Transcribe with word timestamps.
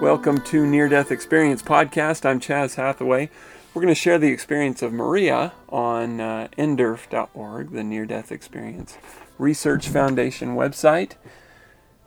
Welcome 0.00 0.42
to 0.42 0.64
Near 0.64 0.88
Death 0.88 1.10
Experience 1.10 1.60
Podcast. 1.60 2.24
I'm 2.24 2.38
Chaz 2.38 2.76
Hathaway. 2.76 3.30
We're 3.74 3.82
going 3.82 3.92
to 3.92 4.00
share 4.00 4.16
the 4.16 4.28
experience 4.28 4.80
of 4.80 4.92
Maria 4.92 5.52
on 5.70 6.20
uh, 6.20 6.46
NDERF.org, 6.56 7.72
the 7.72 7.82
Near 7.82 8.06
Death 8.06 8.30
Experience 8.30 8.96
Research 9.38 9.88
Foundation 9.88 10.54
website. 10.54 11.14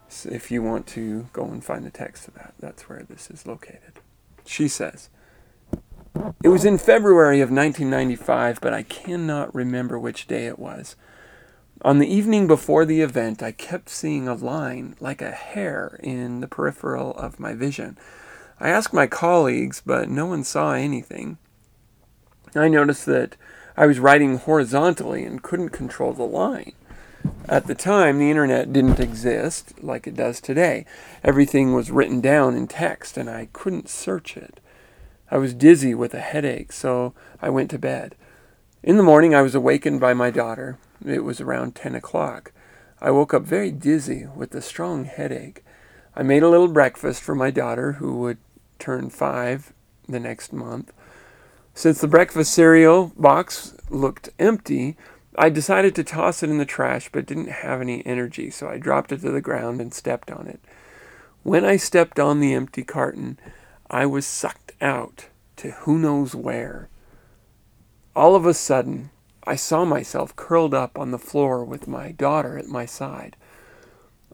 So 0.08 0.30
if 0.30 0.50
you 0.50 0.64
want 0.64 0.88
to 0.88 1.28
go 1.34 1.44
and 1.44 1.62
find 1.62 1.84
the 1.84 1.92
text 1.92 2.30
of 2.30 2.36
that, 2.36 2.54
that's 2.62 2.88
where 2.88 3.04
this 3.04 3.30
is 3.30 3.46
located. 3.46 4.00
She 4.46 4.70
says, 4.70 5.10
It 6.42 6.48
was 6.48 6.64
in 6.64 6.78
February 6.78 7.42
of 7.42 7.52
1995, 7.52 8.62
but 8.62 8.74
I 8.74 8.84
cannot 8.84 9.54
remember 9.54 10.00
which 10.00 10.28
day 10.28 10.48
it 10.48 10.58
was. 10.58 10.96
On 11.84 11.98
the 11.98 12.14
evening 12.14 12.46
before 12.46 12.86
the 12.86 13.02
event, 13.02 13.42
I 13.42 13.52
kept 13.52 13.90
seeing 13.90 14.28
a 14.28 14.36
line 14.36 14.96
like 15.00 15.20
a 15.20 15.32
hair 15.32 16.00
in 16.04 16.40
the 16.40 16.48
peripheral 16.48 17.16
of 17.16 17.40
my 17.40 17.56
vision. 17.56 17.98
I 18.60 18.70
asked 18.70 18.94
my 18.94 19.08
colleagues, 19.08 19.82
but 19.84 20.08
no 20.08 20.28
one 20.28 20.44
saw 20.44 20.74
anything. 20.74 21.40
I 22.54 22.68
noticed 22.68 23.08
that 23.08 23.36
I 23.76 23.88
was 23.88 23.98
writing 23.98 24.38
horizontally 24.38 25.24
and 25.24 25.42
couldn't 25.42 25.70
control 25.70 26.14
the 26.14 26.22
line. 26.22 26.74
At 27.50 27.66
the 27.66 27.74
time, 27.74 28.20
the 28.20 28.30
internet 28.30 28.72
didn't 28.72 29.00
exist 29.00 29.84
like 29.84 30.06
it 30.06 30.16
does 30.16 30.40
today. 30.40 30.86
Everything 31.24 31.74
was 31.74 31.90
written 31.90 32.22
down 32.22 32.56
in 32.56 32.68
text, 32.68 33.18
and 33.18 33.28
I 33.28 33.50
couldn't 33.54 33.90
search 33.90 34.38
it. 34.38 34.60
I 35.32 35.40
was 35.40 35.56
dizzy 35.56 35.96
with 35.96 36.14
a 36.14 36.20
headache, 36.20 36.74
so 36.74 37.16
I 37.42 37.50
went 37.50 37.72
to 37.72 37.80
bed. 37.80 38.16
In 38.84 38.98
the 38.98 39.04
morning, 39.04 39.34
I 39.34 39.42
was 39.42 39.56
awakened 39.56 40.00
by 40.00 40.14
my 40.14 40.30
daughter. 40.30 40.78
It 41.06 41.24
was 41.24 41.42
around 41.42 41.76
10 41.76 41.96
o'clock. 41.96 42.52
I 43.02 43.12
woke 43.12 43.34
up 43.34 43.44
very 43.44 43.72
dizzy 43.72 44.28
with 44.36 44.54
a 44.54 44.62
strong 44.62 45.06
headache. 45.06 45.64
I 46.16 46.24
made 46.24 46.44
a 46.44 46.50
little 46.50 46.68
breakfast 46.68 47.24
for 47.24 47.34
my 47.34 47.50
daughter, 47.50 47.94
who 47.94 48.18
would 48.20 48.38
turn 48.78 49.10
five 49.10 49.74
the 50.08 50.20
next 50.20 50.54
month. 50.54 50.94
Since 51.74 52.02
the 52.02 52.08
breakfast 52.08 52.54
cereal 52.54 53.14
box 53.16 53.76
looked 53.90 54.30
empty, 54.38 54.98
I 55.38 55.50
decided 55.50 55.96
to 55.96 56.04
toss 56.04 56.44
it 56.44 56.50
in 56.50 56.58
the 56.58 56.66
trash 56.66 57.10
but 57.12 57.26
didn't 57.26 57.50
have 57.50 57.82
any 57.82 58.06
energy, 58.06 58.50
so 58.50 58.68
I 58.68 58.78
dropped 58.78 59.12
it 59.12 59.22
to 59.22 59.32
the 59.32 59.42
ground 59.42 59.80
and 59.80 59.94
stepped 59.94 60.30
on 60.30 60.48
it. 60.48 60.60
When 61.44 61.64
I 61.64 61.78
stepped 61.78 62.20
on 62.20 62.40
the 62.40 62.54
empty 62.54 62.84
carton, 62.84 63.40
I 63.90 64.06
was 64.06 64.28
sucked 64.28 64.74
out 64.82 65.28
to 65.58 65.72
who 65.72 65.98
knows 65.98 66.36
where. 66.36 66.90
All 68.16 68.36
of 68.36 68.46
a 68.46 68.54
sudden, 68.54 69.10
I 69.44 69.56
saw 69.56 69.86
myself 69.86 70.36
curled 70.36 70.74
up 70.74 71.00
on 71.00 71.12
the 71.12 71.18
floor 71.18 71.66
with 71.66 71.88
my 71.88 72.12
daughter 72.12 72.58
at 72.60 72.68
my 72.68 72.86
side. 72.86 73.36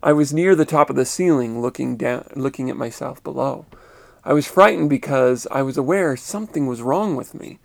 I 0.04 0.12
was 0.12 0.34
near 0.34 0.54
the 0.54 0.66
top 0.66 0.90
of 0.90 0.96
the 0.96 1.06
ceiling 1.06 1.62
looking 1.62 1.96
down 1.96 2.28
looking 2.36 2.70
at 2.70 2.76
myself 2.76 3.24
below. 3.24 3.66
I 4.26 4.34
was 4.34 4.48
frightened 4.48 4.90
because 4.90 5.48
I 5.50 5.62
was 5.62 5.78
aware 5.78 6.18
something 6.18 6.68
was 6.68 6.82
wrong 6.82 7.16
with 7.16 7.34
me. 7.34 7.60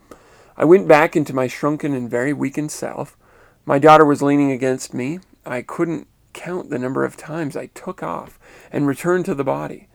I 0.56 0.64
went 0.64 0.86
back 0.86 1.16
into 1.16 1.34
my 1.34 1.48
shrunken 1.48 1.92
and 1.94 2.08
very 2.08 2.32
weakened 2.32 2.70
self. 2.70 3.16
My 3.64 3.80
daughter 3.80 4.04
was 4.04 4.22
leaning 4.22 4.52
against 4.52 4.94
me. 4.94 5.18
I 5.44 5.62
couldn't 5.62 6.06
count 6.32 6.70
the 6.70 6.78
number 6.78 7.04
of 7.04 7.16
times 7.16 7.56
I 7.56 7.66
took 7.66 8.02
off 8.02 8.38
and 8.70 8.86
returned 8.86 9.24
to 9.24 9.34
the 9.34 9.44
body. 9.44 9.88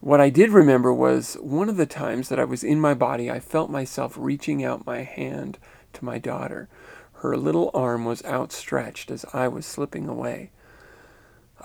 What 0.00 0.20
I 0.20 0.28
did 0.28 0.50
remember 0.50 0.92
was 0.92 1.34
one 1.40 1.68
of 1.68 1.76
the 1.76 1.86
times 1.86 2.28
that 2.28 2.40
I 2.40 2.44
was 2.44 2.64
in 2.64 2.80
my 2.80 2.92
body, 2.92 3.30
I 3.30 3.38
felt 3.40 3.70
myself 3.70 4.16
reaching 4.18 4.64
out 4.64 4.84
my 4.84 5.02
hand 5.02 5.58
to 5.94 6.04
my 6.04 6.18
daughter. 6.18 6.68
Her 7.14 7.36
little 7.36 7.70
arm 7.72 8.04
was 8.04 8.24
outstretched 8.24 9.10
as 9.10 9.24
I 9.32 9.48
was 9.48 9.64
slipping 9.64 10.08
away. 10.08 10.50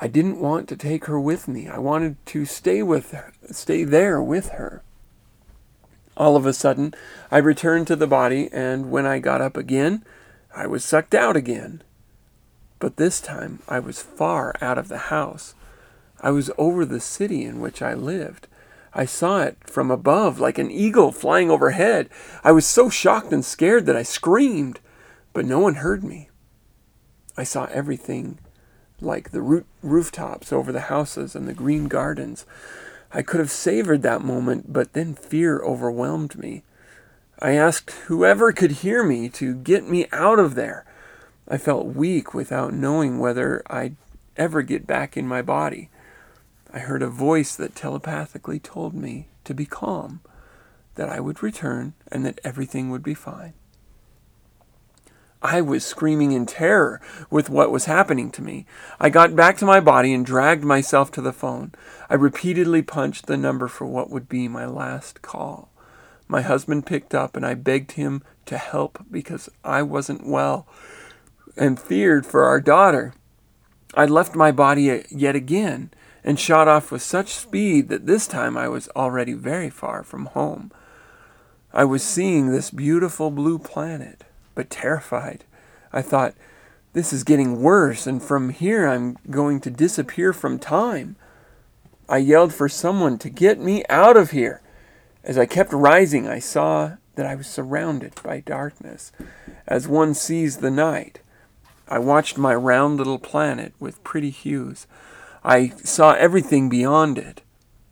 I 0.02 0.08
didn't 0.08 0.40
want 0.40 0.70
to 0.70 0.78
take 0.78 1.06
her 1.06 1.20
with 1.20 1.48
me. 1.48 1.68
I 1.68 1.80
wanted 1.80 2.24
to 2.28 2.46
stay 2.46 2.82
with 2.82 3.12
her, 3.12 3.34
stay 3.52 3.84
there 3.84 4.22
with 4.22 4.50
her. 4.50 4.84
All 6.16 6.36
of 6.36 6.46
a 6.46 6.54
sudden, 6.54 6.94
I 7.32 7.38
returned 7.38 7.88
to 7.88 7.96
the 7.96 8.08
body, 8.08 8.50
and 8.52 8.92
when 8.92 9.06
I 9.06 9.20
got 9.20 9.42
up 9.42 9.58
again, 9.58 10.06
I 10.56 10.68
was 10.68 10.84
sucked 10.84 11.14
out 11.14 11.36
again. 11.36 11.84
But 12.80 12.98
this 12.98 13.20
time, 13.22 13.60
I 13.68 13.80
was 13.80 14.02
far 14.02 14.54
out 14.62 14.78
of 14.78 14.88
the 14.88 14.98
house. 14.98 15.56
I 16.22 16.32
was 16.32 16.52
over 16.58 16.86
the 16.86 17.00
city 17.00 17.44
in 17.44 17.62
which 17.62 17.82
I 17.82 17.94
lived. 17.94 18.48
I 18.94 19.06
saw 19.06 19.42
it 19.42 19.58
from 19.66 19.92
above 19.92 20.40
like 20.40 20.58
an 20.58 20.72
eagle 20.72 21.12
flying 21.12 21.52
overhead. 21.52 22.10
I 22.44 22.52
was 22.52 22.66
so 22.66 22.90
shocked 22.90 23.32
and 23.32 23.46
scared 23.46 23.86
that 23.86 23.96
I 23.96 24.04
screamed, 24.04 24.80
but 25.34 25.46
no 25.46 25.60
one 25.60 25.76
heard 25.76 26.04
me. 26.04 26.30
I 27.38 27.44
saw 27.44 27.66
everything 27.66 28.40
like 29.02 29.32
the 29.32 29.42
roof- 29.42 29.66
rooftops 29.82 30.52
over 30.52 30.72
the 30.72 30.82
houses 30.82 31.36
and 31.36 31.48
the 31.48 31.54
green 31.54 31.88
gardens. 31.88 32.46
I 33.12 33.22
could 33.22 33.40
have 33.40 33.52
savored 33.52 34.02
that 34.04 34.22
moment, 34.22 34.72
but 34.72 34.94
then 34.94 35.16
fear 35.16 35.60
overwhelmed 35.60 36.38
me. 36.38 36.64
I 37.40 37.52
asked 37.52 37.92
whoever 38.08 38.52
could 38.52 38.72
hear 38.72 39.04
me 39.04 39.30
to 39.30 39.56
get 39.56 39.88
me 39.88 40.08
out 40.12 40.40
of 40.40 40.56
there. 40.56 40.86
I 41.48 41.58
felt 41.58 41.96
weak 41.96 42.34
without 42.34 42.74
knowing 42.74 43.18
whether 43.18 43.64
I'd 43.68 43.96
ever 44.36 44.62
get 44.62 44.86
back 44.86 45.16
in 45.16 45.28
my 45.28 45.42
body. 45.42 45.90
I 46.72 46.80
heard 46.80 47.02
a 47.02 47.10
voice 47.10 47.56
that 47.56 47.76
telepathically 47.76 48.60
told 48.60 48.94
me 48.94 49.28
to 49.44 49.54
be 49.54 49.66
calm, 49.66 50.22
that 50.96 51.10
I 51.10 51.20
would 51.20 51.42
return, 51.42 51.94
and 52.12 52.26
that 52.26 52.40
everything 52.44 52.90
would 52.92 53.04
be 53.04 53.16
fine. 53.16 53.54
I 55.42 55.62
was 55.62 55.86
screaming 55.86 56.34
in 56.34 56.46
terror 56.46 57.02
with 57.30 57.50
what 57.50 57.72
was 57.72 57.86
happening 57.86 58.30
to 58.32 58.42
me. 58.42 58.66
I 59.00 59.10
got 59.10 59.36
back 59.36 59.58
to 59.58 59.66
my 59.66 59.80
body 59.80 60.14
and 60.14 60.26
dragged 60.26 60.66
myself 60.66 61.12
to 61.14 61.22
the 61.22 61.32
phone. 61.32 61.72
I 62.10 62.16
repeatedly 62.16 62.82
punched 62.82 63.26
the 63.26 63.38
number 63.38 63.68
for 63.70 63.88
what 63.88 64.10
would 64.10 64.28
be 64.28 64.48
my 64.48 64.66
last 64.66 65.22
call. 65.22 65.72
My 66.28 66.42
husband 66.42 66.86
picked 66.86 67.16
up 67.16 67.38
and 67.38 67.46
I 67.46 67.54
begged 67.54 67.94
him 67.94 68.22
to 68.48 68.58
help 68.58 69.04
because 69.10 69.50
I 69.64 69.82
wasn't 69.82 70.28
well 70.28 70.68
and 71.56 71.80
feared 71.80 72.26
for 72.26 72.44
our 72.44 72.60
daughter. 72.60 73.14
I 73.96 74.06
left 74.06 74.36
my 74.36 74.52
body 74.52 75.04
yet 75.10 75.36
again 75.36 75.92
and 76.24 76.40
shot 76.40 76.68
off 76.68 76.92
with 76.92 77.02
such 77.02 77.34
speed 77.34 77.90
that 77.90 78.06
this 78.06 78.28
time 78.28 78.58
I 78.58 78.68
was 78.68 78.90
already 78.96 79.34
very 79.34 79.70
far 79.70 80.04
from 80.04 80.26
home. 80.28 80.72
I 81.74 81.86
was 81.86 82.04
seeing 82.04 82.48
this 82.48 82.72
beautiful 82.72 83.32
blue 83.32 83.60
planet 83.60 84.24
but 84.56 84.70
terrified. 84.70 85.46
I 85.94 86.02
thought, 86.02 86.34
this 86.94 87.14
is 87.14 87.24
getting 87.24 87.62
worse, 87.62 88.08
and 88.08 88.22
from 88.22 88.50
here 88.50 88.88
I'm 88.88 89.18
going 89.30 89.62
to 89.62 89.70
disappear 89.70 90.34
from 90.34 90.60
time. 90.60 91.16
I 92.10 92.18
yelled 92.18 92.54
for 92.54 92.68
someone 92.68 93.18
to 93.20 93.30
get 93.30 93.60
me 93.60 93.84
out 93.90 94.18
of 94.18 94.32
here. 94.32 94.62
As 95.24 95.38
I 95.38 95.46
kept 95.46 95.72
rising, 95.72 96.28
I 96.28 96.40
saw 96.40 96.98
that 97.16 97.26
I 97.26 97.36
was 97.36 97.48
surrounded 97.48 98.20
by 98.24 98.40
darkness, 98.40 99.12
as 99.68 99.88
one 99.88 100.14
sees 100.14 100.58
the 100.58 100.72
night. 100.72 101.20
I 101.88 102.00
watched 102.00 102.38
my 102.38 102.56
round 102.56 102.98
little 102.98 103.20
planet 103.20 103.74
with 103.80 104.04
pretty 104.04 104.30
hues. 104.30 104.88
I 105.50 105.70
saw 105.84 106.12
everything 106.12 106.70
beyond 106.70 107.18
it. 107.18 107.42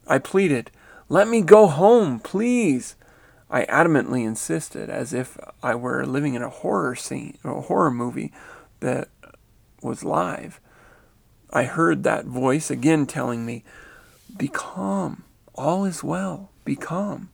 I 0.06 0.20
pleaded, 0.20 0.70
Let 1.10 1.28
me 1.28 1.42
go 1.42 1.66
home, 1.66 2.20
please. 2.20 2.96
I 3.50 3.66
adamantly 3.66 4.24
insisted, 4.24 4.92
as 4.92 5.12
if 5.12 5.40
I 5.64 5.74
were 5.74 6.06
living 6.06 6.36
in 6.36 6.44
a 6.44 6.52
horror 6.52 6.96
scene, 6.96 7.40
a 7.44 7.62
horror 7.62 7.90
movie 7.90 8.32
that 8.80 9.08
was 9.82 10.04
live. 10.04 10.60
I 11.52 11.64
heard 11.64 12.04
that 12.04 12.26
voice 12.26 12.70
again 12.70 13.08
telling 13.08 13.44
me, 13.44 13.64
Be 14.38 14.50
calm, 14.50 15.24
all 15.56 15.84
is 15.84 16.04
well, 16.04 16.52
be 16.64 16.76
calm. 16.76 17.32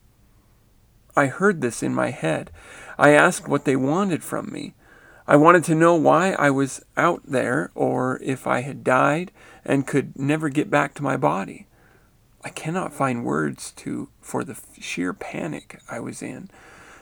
I 1.18 1.26
heard 1.26 1.60
this 1.60 1.84
in 1.84 1.94
my 1.94 2.12
head. 2.12 2.50
I 2.98 3.10
asked 3.10 3.50
what 3.50 3.66
they 3.66 3.76
wanted 3.76 4.24
from 4.24 4.54
me. 4.54 4.74
I 5.28 5.36
wanted 5.36 5.66
to 5.66 5.76
know 5.76 5.96
why 5.96 6.32
I 6.32 6.50
was 6.50 6.82
out 6.96 7.24
there 7.26 7.72
or 7.76 8.22
if 8.24 8.48
I 8.48 8.62
had 8.62 8.86
died 8.86 9.34
and 9.66 9.88
could 9.88 10.18
never 10.18 10.50
get 10.50 10.70
back 10.70 10.94
to 10.96 11.04
my 11.04 11.18
body. 11.18 11.68
I 12.44 12.50
cannot 12.50 12.94
find 12.94 13.24
words 13.24 13.72
to 13.78 14.10
for 14.22 14.44
the 14.44 14.58
sheer 14.80 15.14
panic 15.14 15.80
I 15.90 16.00
was 16.00 16.22
in. 16.22 16.50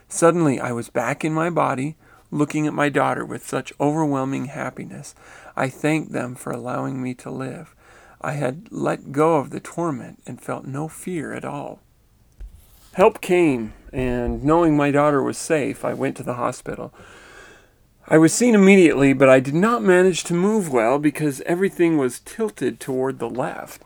Suddenly 0.08 0.60
I 0.60 0.72
was 0.72 0.90
back 0.90 1.26
in 1.26 1.34
my 1.34 1.50
body, 1.50 1.96
looking 2.30 2.68
at 2.68 2.74
my 2.74 2.90
daughter 2.90 3.26
with 3.26 3.48
such 3.48 3.74
overwhelming 3.80 4.46
happiness. 4.46 5.16
I 5.56 5.70
thanked 5.70 6.12
them 6.12 6.36
for 6.36 6.52
allowing 6.52 7.02
me 7.02 7.14
to 7.16 7.32
live. 7.32 7.76
I 8.22 8.34
had 8.34 8.68
let 8.72 9.12
go 9.12 9.38
of 9.38 9.50
the 9.50 9.60
torment 9.60 10.22
and 10.28 10.40
felt 10.42 10.66
no 10.66 10.88
fear 10.88 11.34
at 11.34 11.44
all. 11.44 11.80
Help 12.94 13.22
came, 13.22 13.74
and 13.92 14.44
knowing 14.44 14.76
my 14.76 14.92
daughter 14.92 15.24
was 15.24 15.38
safe, 15.38 15.84
I 15.84 15.94
went 15.94 16.18
to 16.18 16.24
the 16.24 16.36
hospital. 16.36 16.94
I 18.08 18.18
was 18.18 18.34
seen 18.34 18.56
immediately, 18.56 19.14
but 19.14 19.30
I 19.30 19.40
did 19.40 19.54
not 19.54 19.84
manage 19.84 20.24
to 20.26 20.34
move 20.34 20.72
well 20.72 21.00
because 21.00 21.42
everything 21.42 21.98
was 21.98 22.20
tilted 22.20 22.80
toward 22.80 23.20
the 23.20 23.30
left. 23.30 23.82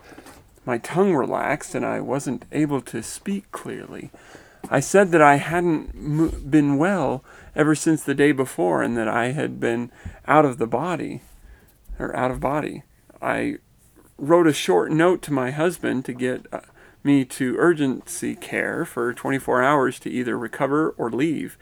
My 0.66 0.78
tongue 0.78 1.14
relaxed 1.14 1.76
and 1.76 1.86
I 1.86 2.00
wasn't 2.00 2.46
able 2.52 2.82
to 2.82 3.04
speak 3.04 3.52
clearly. 3.52 4.10
I 4.70 4.80
said 4.80 5.12
that 5.12 5.22
I 5.22 5.36
hadn't 5.36 6.50
been 6.50 6.78
well 6.78 7.24
ever 7.56 7.76
since 7.76 8.04
the 8.04 8.16
day 8.16 8.32
before 8.32 8.82
and 8.82 8.98
that 8.98 9.08
I 9.08 9.28
had 9.28 9.60
been 9.60 9.92
out 10.28 10.46
of 10.46 10.58
the 10.58 10.68
body, 10.68 11.22
or 12.00 12.16
out 12.16 12.32
of 12.32 12.40
body. 12.40 12.84
I 13.22 13.58
wrote 14.18 14.48
a 14.48 14.54
short 14.54 14.92
note 14.92 15.22
to 15.24 15.34
my 15.34 15.52
husband 15.52 16.06
to 16.06 16.14
get 16.14 16.48
uh, 16.52 16.62
me 17.04 17.26
to 17.26 17.56
urgency 17.58 18.36
care 18.36 18.86
for 18.86 19.14
24 19.14 19.62
hours 19.62 20.00
to 20.00 20.10
either 20.10 20.38
recover 20.38 20.90
or 20.98 21.12
leave. 21.12 21.58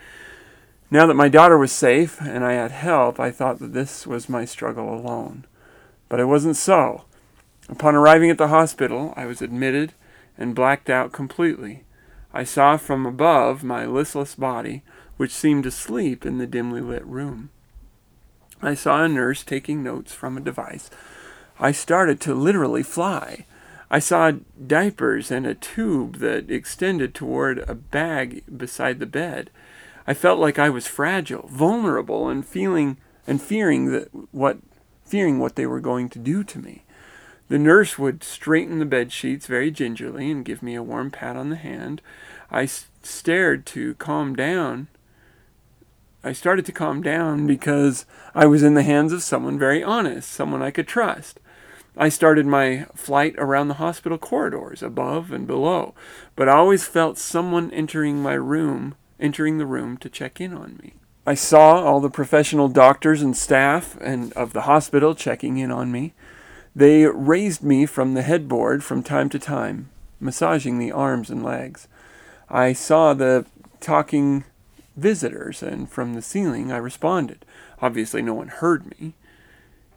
Now 0.93 1.07
that 1.07 1.15
my 1.15 1.27
daughter 1.27 1.57
was 1.57 1.71
safe 1.71 2.21
and 2.21 2.45
I 2.45 2.53
had 2.53 2.69
help, 2.69 3.19
I 3.19 3.31
thought 3.31 3.57
that 3.57 3.73
this 3.73 4.05
was 4.05 4.29
my 4.29 4.45
struggle 4.45 4.93
alone. 4.93 5.45
But 6.07 6.19
it 6.19 6.25
wasn't 6.25 6.55
so. 6.55 7.05
Upon 7.67 7.95
arriving 7.95 8.29
at 8.29 8.37
the 8.37 8.49
hospital, 8.49 9.11
I 9.17 9.25
was 9.25 9.41
admitted 9.41 9.93
and 10.37 10.53
blacked 10.53 10.91
out 10.91 11.11
completely. 11.11 11.83
I 12.31 12.43
saw 12.43 12.77
from 12.77 13.07
above 13.07 13.63
my 13.63 13.87
listless 13.87 14.35
body, 14.35 14.83
which 15.17 15.31
seemed 15.31 15.63
to 15.63 15.71
sleep 15.71 16.27
in 16.27 16.37
the 16.37 16.45
dimly 16.45 16.79
lit 16.81 17.05
room. 17.07 17.49
I 18.61 18.75
saw 18.75 19.03
a 19.03 19.09
nurse 19.09 19.43
taking 19.43 19.81
notes 19.81 20.13
from 20.13 20.37
a 20.37 20.41
device. 20.41 20.91
I 21.59 21.71
started 21.71 22.21
to 22.21 22.35
literally 22.35 22.83
fly. 22.83 23.47
I 23.89 23.97
saw 23.97 24.33
diapers 24.67 25.31
and 25.31 25.47
a 25.47 25.55
tube 25.55 26.17
that 26.17 26.51
extended 26.51 27.15
toward 27.15 27.67
a 27.67 27.73
bag 27.73 28.43
beside 28.55 28.99
the 28.99 29.07
bed. 29.07 29.49
I 30.05 30.13
felt 30.13 30.39
like 30.39 30.59
I 30.59 30.69
was 30.69 30.87
fragile, 30.87 31.47
vulnerable, 31.47 32.27
and 32.29 32.45
feeling 32.45 32.97
and 33.25 33.41
fearing 33.41 33.91
that 33.91 34.09
what 34.31 34.57
fearing 35.05 35.39
what 35.39 35.55
they 35.55 35.65
were 35.65 35.79
going 35.79 36.09
to 36.09 36.19
do 36.19 36.43
to 36.43 36.59
me. 36.59 36.83
The 37.49 37.59
nurse 37.59 37.99
would 37.99 38.23
straighten 38.23 38.79
the 38.79 38.85
bed 38.85 39.11
sheets 39.11 39.47
very 39.47 39.69
gingerly 39.69 40.31
and 40.31 40.45
give 40.45 40.63
me 40.63 40.75
a 40.75 40.83
warm 40.83 41.11
pat 41.11 41.35
on 41.35 41.49
the 41.49 41.55
hand. 41.55 42.01
I 42.49 42.65
stared 42.65 43.65
to 43.67 43.93
calm 43.95 44.35
down. 44.35 44.87
I 46.23 46.31
started 46.31 46.65
to 46.65 46.71
calm 46.71 47.01
down 47.01 47.45
because 47.45 48.05
I 48.33 48.45
was 48.45 48.63
in 48.63 48.75
the 48.75 48.83
hands 48.83 49.11
of 49.11 49.21
someone 49.21 49.59
very 49.59 49.83
honest, 49.83 50.31
someone 50.31 50.61
I 50.61 50.71
could 50.71 50.87
trust. 50.87 51.39
I 51.95 52.09
started 52.09 52.47
my 52.47 52.87
flight 52.95 53.35
around 53.37 53.67
the 53.67 53.75
hospital 53.75 54.17
corridors, 54.17 54.81
above 54.81 55.31
and 55.31 55.45
below, 55.45 55.93
but 56.35 56.49
I 56.49 56.53
always 56.53 56.85
felt 56.85 57.17
someone 57.17 57.69
entering 57.71 58.23
my 58.23 58.33
room, 58.33 58.95
entering 59.23 59.57
the 59.57 59.65
room 59.65 59.97
to 59.97 60.09
check 60.09 60.39
in 60.39 60.53
on 60.53 60.77
me. 60.83 60.93
I 61.25 61.33
saw 61.35 61.81
all 61.81 62.01
the 62.01 62.09
professional 62.09 62.67
doctors 62.67 63.21
and 63.21 63.35
staff 63.35 63.97
and 64.01 64.33
of 64.33 64.51
the 64.51 64.63
hospital 64.63 65.15
checking 65.15 65.57
in 65.57 65.71
on 65.71 65.91
me. 65.91 66.13
They 66.75 67.05
raised 67.05 67.63
me 67.63 67.85
from 67.85 68.13
the 68.13 68.23
headboard 68.23 68.83
from 68.83 69.01
time 69.01 69.29
to 69.29 69.39
time, 69.39 69.89
massaging 70.19 70.77
the 70.77 70.91
arms 70.91 71.29
and 71.29 71.41
legs. 71.43 71.87
I 72.49 72.73
saw 72.73 73.13
the 73.13 73.45
talking 73.79 74.43
visitors, 74.97 75.63
and 75.63 75.89
from 75.89 76.13
the 76.13 76.21
ceiling 76.21 76.71
I 76.71 76.77
responded. 76.77 77.45
Obviously, 77.81 78.21
no 78.21 78.33
one 78.33 78.49
heard 78.49 78.99
me. 78.99 79.13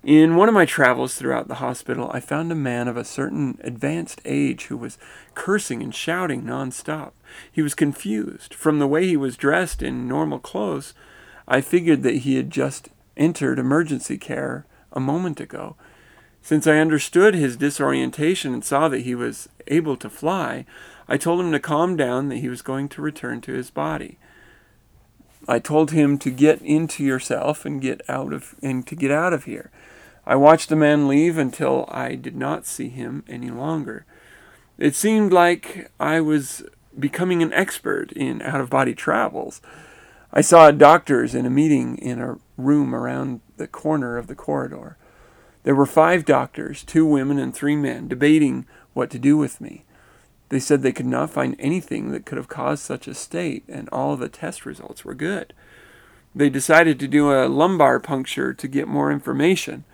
In 0.06 0.36
one 0.36 0.48
of 0.48 0.54
my 0.54 0.66
travels 0.66 1.16
throughout 1.16 1.48
the 1.48 1.56
hospital, 1.56 2.08
I 2.14 2.20
found 2.20 2.52
a 2.52 2.54
man 2.54 2.86
of 2.86 2.96
a 2.96 3.04
certain 3.04 3.58
advanced 3.64 4.20
age 4.24 4.66
who 4.66 4.76
was 4.76 4.98
cursing 5.34 5.82
and 5.82 5.92
shouting 5.92 6.44
nonstop. 6.44 7.10
He 7.50 7.60
was 7.60 7.74
confused. 7.74 8.54
From 8.54 8.78
the 8.78 8.86
way 8.86 9.08
he 9.08 9.16
was 9.16 9.36
dressed 9.36 9.82
in 9.82 10.06
normal 10.06 10.38
clothes, 10.38 10.94
I 11.48 11.60
figured 11.60 12.04
that 12.04 12.18
he 12.18 12.36
had 12.36 12.50
just 12.52 12.88
entered 13.16 13.58
emergency 13.58 14.16
care 14.16 14.64
a 14.92 15.00
moment 15.00 15.40
ago. 15.40 15.74
Since 16.40 16.68
I 16.68 16.78
understood 16.78 17.34
his 17.34 17.56
disorientation 17.56 18.54
and 18.54 18.64
saw 18.64 18.86
that 18.86 19.00
he 19.00 19.16
was 19.16 19.48
able 19.66 19.96
to 19.96 20.08
fly, 20.08 20.66
I 21.08 21.16
told 21.16 21.40
him 21.40 21.50
to 21.50 21.58
calm 21.58 21.96
down, 21.96 22.28
that 22.28 22.36
he 22.36 22.48
was 22.48 22.62
going 22.62 22.88
to 22.90 23.02
return 23.02 23.40
to 23.40 23.54
his 23.54 23.70
body. 23.70 24.20
I 25.48 25.58
told 25.58 25.90
him 25.90 26.16
to 26.18 26.30
get 26.30 26.62
into 26.62 27.02
yourself 27.02 27.64
and 27.64 27.82
get 27.82 28.02
out 28.08 28.32
of 28.32 28.54
and 28.62 28.86
to 28.86 28.94
get 28.94 29.10
out 29.10 29.32
of 29.32 29.44
here. 29.44 29.72
I 30.26 30.34
watched 30.36 30.68
the 30.68 30.76
man 30.76 31.06
leave 31.06 31.38
until 31.38 31.86
I 31.88 32.16
did 32.16 32.34
not 32.34 32.66
see 32.66 32.88
him 32.88 33.22
any 33.28 33.50
longer. 33.50 34.04
It 34.76 34.94
seemed 34.94 35.32
like 35.32 35.90
I 36.00 36.20
was 36.20 36.64
becoming 36.98 37.42
an 37.42 37.52
expert 37.52 38.10
in 38.12 38.42
out 38.42 38.60
of 38.60 38.70
body 38.70 38.94
travels. 38.94 39.60
I 40.32 40.40
saw 40.40 40.70
doctors 40.70 41.34
in 41.34 41.46
a 41.46 41.50
meeting 41.50 41.96
in 41.98 42.20
a 42.20 42.38
room 42.56 42.94
around 42.94 43.40
the 43.56 43.68
corner 43.68 44.16
of 44.16 44.26
the 44.26 44.34
corridor. 44.34 44.96
There 45.62 45.74
were 45.74 45.86
five 45.86 46.24
doctors, 46.24 46.82
two 46.82 47.06
women 47.06 47.38
and 47.38 47.54
three 47.54 47.76
men, 47.76 48.08
debating 48.08 48.66
what 48.94 49.10
to 49.10 49.18
do 49.18 49.36
with 49.36 49.60
me. 49.60 49.84
They 50.48 50.60
said 50.60 50.82
they 50.82 50.92
could 50.92 51.06
not 51.06 51.30
find 51.30 51.56
anything 51.58 52.10
that 52.10 52.24
could 52.24 52.38
have 52.38 52.48
caused 52.48 52.82
such 52.82 53.08
a 53.08 53.14
state, 53.14 53.64
and 53.68 53.88
all 53.90 54.16
the 54.16 54.28
test 54.28 54.66
results 54.66 55.04
were 55.04 55.14
good. 55.14 55.52
They 56.34 56.50
decided 56.50 57.00
to 57.00 57.08
do 57.08 57.32
a 57.32 57.48
lumbar 57.48 57.98
puncture 57.98 58.52
to 58.52 58.68
get 58.68 58.86
more 58.86 59.10
information. 59.10 59.84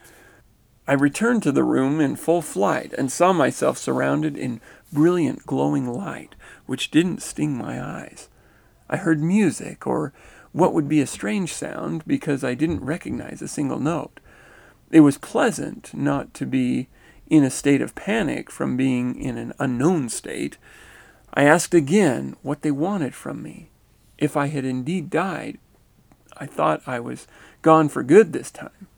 I 0.87 0.95
returned 0.95 1.43
to 1.45 1.53
the 1.53 1.63
room 1.63 2.01
in 2.01 2.17
full 2.17 2.43
flight 2.43 2.93
and 2.99 3.11
saw 3.11 3.33
myself 3.33 3.79
surrounded 3.79 4.37
in 4.37 4.61
brilliant 4.93 5.47
glowing 5.47 5.87
light, 5.87 6.35
which 6.67 6.91
didn't 6.91 7.23
sting 7.23 7.57
my 7.57 7.83
eyes. 7.83 8.29
I 8.91 8.97
heard 8.97 9.23
music, 9.23 9.87
or 9.87 10.13
what 10.53 10.75
would 10.75 10.89
be 10.89 11.01
a 11.01 11.07
strange 11.07 11.53
sound 11.53 12.05
because 12.07 12.43
I 12.43 12.55
didn't 12.55 12.85
recognize 12.85 13.41
a 13.41 13.49
single 13.49 13.79
note. 13.79 14.21
It 14.91 15.01
was 15.01 15.19
pleasant 15.19 15.95
not 15.95 16.35
to 16.35 16.47
be 16.47 16.89
in 17.31 17.45
a 17.45 17.51
state 17.51 17.81
of 17.81 17.95
panic 17.95 18.51
from 18.51 18.77
being 18.77 19.19
in 19.19 19.39
an 19.39 19.55
unknown 19.59 20.09
state. 20.09 20.59
I 21.33 21.45
asked 21.45 21.73
again 21.73 22.37
what 22.43 22.63
they 22.63 22.71
wanted 22.71 23.15
from 23.15 23.43
me. 23.43 23.71
If 24.19 24.37
I 24.37 24.49
had 24.49 24.65
indeed 24.65 25.09
died, 25.09 25.59
I 26.37 26.47
thought 26.47 26.83
I 26.87 27.01
was 27.01 27.27
gone 27.63 27.89
for 27.89 28.03
good 28.03 28.33
this 28.33 28.51
time. 28.51 28.89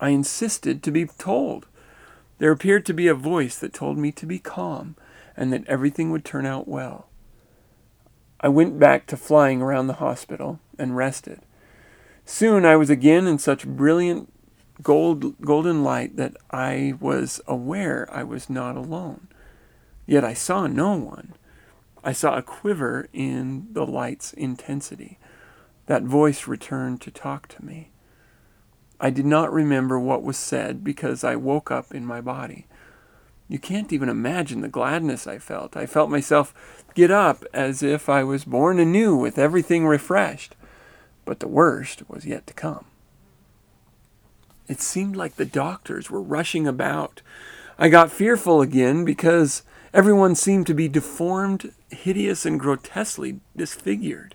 I 0.00 0.10
insisted 0.10 0.82
to 0.82 0.90
be 0.90 1.06
told. 1.06 1.66
There 2.38 2.52
appeared 2.52 2.86
to 2.86 2.94
be 2.94 3.08
a 3.08 3.14
voice 3.14 3.58
that 3.58 3.72
told 3.72 3.98
me 3.98 4.12
to 4.12 4.26
be 4.26 4.38
calm 4.38 4.96
and 5.36 5.52
that 5.52 5.66
everything 5.66 6.10
would 6.10 6.24
turn 6.24 6.46
out 6.46 6.68
well. 6.68 7.08
I 8.40 8.48
went 8.48 8.78
back 8.78 9.06
to 9.06 9.16
flying 9.16 9.60
around 9.60 9.88
the 9.88 9.94
hospital 9.94 10.60
and 10.78 10.96
rested. 10.96 11.40
Soon 12.24 12.64
I 12.64 12.76
was 12.76 12.90
again 12.90 13.26
in 13.26 13.38
such 13.38 13.66
brilliant 13.66 14.32
gold, 14.82 15.40
golden 15.40 15.82
light 15.82 16.16
that 16.16 16.36
I 16.50 16.94
was 17.00 17.40
aware 17.46 18.08
I 18.12 18.22
was 18.22 18.48
not 18.48 18.76
alone. 18.76 19.28
Yet 20.06 20.24
I 20.24 20.34
saw 20.34 20.66
no 20.66 20.94
one. 20.94 21.34
I 22.04 22.12
saw 22.12 22.36
a 22.36 22.42
quiver 22.42 23.08
in 23.12 23.66
the 23.72 23.84
light's 23.84 24.32
intensity. 24.32 25.18
That 25.86 26.04
voice 26.04 26.46
returned 26.46 27.00
to 27.02 27.10
talk 27.10 27.48
to 27.48 27.64
me. 27.64 27.90
I 29.00 29.10
did 29.10 29.26
not 29.26 29.52
remember 29.52 29.98
what 29.98 30.22
was 30.22 30.36
said 30.36 30.82
because 30.82 31.22
I 31.22 31.36
woke 31.36 31.70
up 31.70 31.94
in 31.94 32.04
my 32.04 32.20
body. 32.20 32.66
You 33.48 33.58
can't 33.58 33.92
even 33.92 34.08
imagine 34.08 34.60
the 34.60 34.68
gladness 34.68 35.26
I 35.26 35.38
felt. 35.38 35.76
I 35.76 35.86
felt 35.86 36.10
myself 36.10 36.84
get 36.94 37.10
up 37.10 37.44
as 37.54 37.82
if 37.82 38.08
I 38.08 38.22
was 38.24 38.44
born 38.44 38.78
anew 38.78 39.16
with 39.16 39.38
everything 39.38 39.86
refreshed. 39.86 40.54
But 41.24 41.40
the 41.40 41.48
worst 41.48 42.08
was 42.08 42.26
yet 42.26 42.46
to 42.48 42.54
come. 42.54 42.86
It 44.68 44.80
seemed 44.82 45.16
like 45.16 45.36
the 45.36 45.46
doctors 45.46 46.10
were 46.10 46.20
rushing 46.20 46.66
about. 46.66 47.22
I 47.78 47.88
got 47.88 48.12
fearful 48.12 48.60
again 48.60 49.04
because 49.04 49.62
everyone 49.94 50.34
seemed 50.34 50.66
to 50.66 50.74
be 50.74 50.88
deformed, 50.88 51.72
hideous, 51.90 52.44
and 52.44 52.60
grotesquely 52.60 53.40
disfigured. 53.56 54.34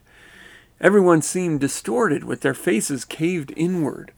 Everyone 0.82 1.22
seemed 1.22 1.60
distorted 1.60 2.24
with 2.24 2.42
their 2.42 2.56
faces 2.56 3.06
caved 3.06 3.54
inward. 3.56 4.12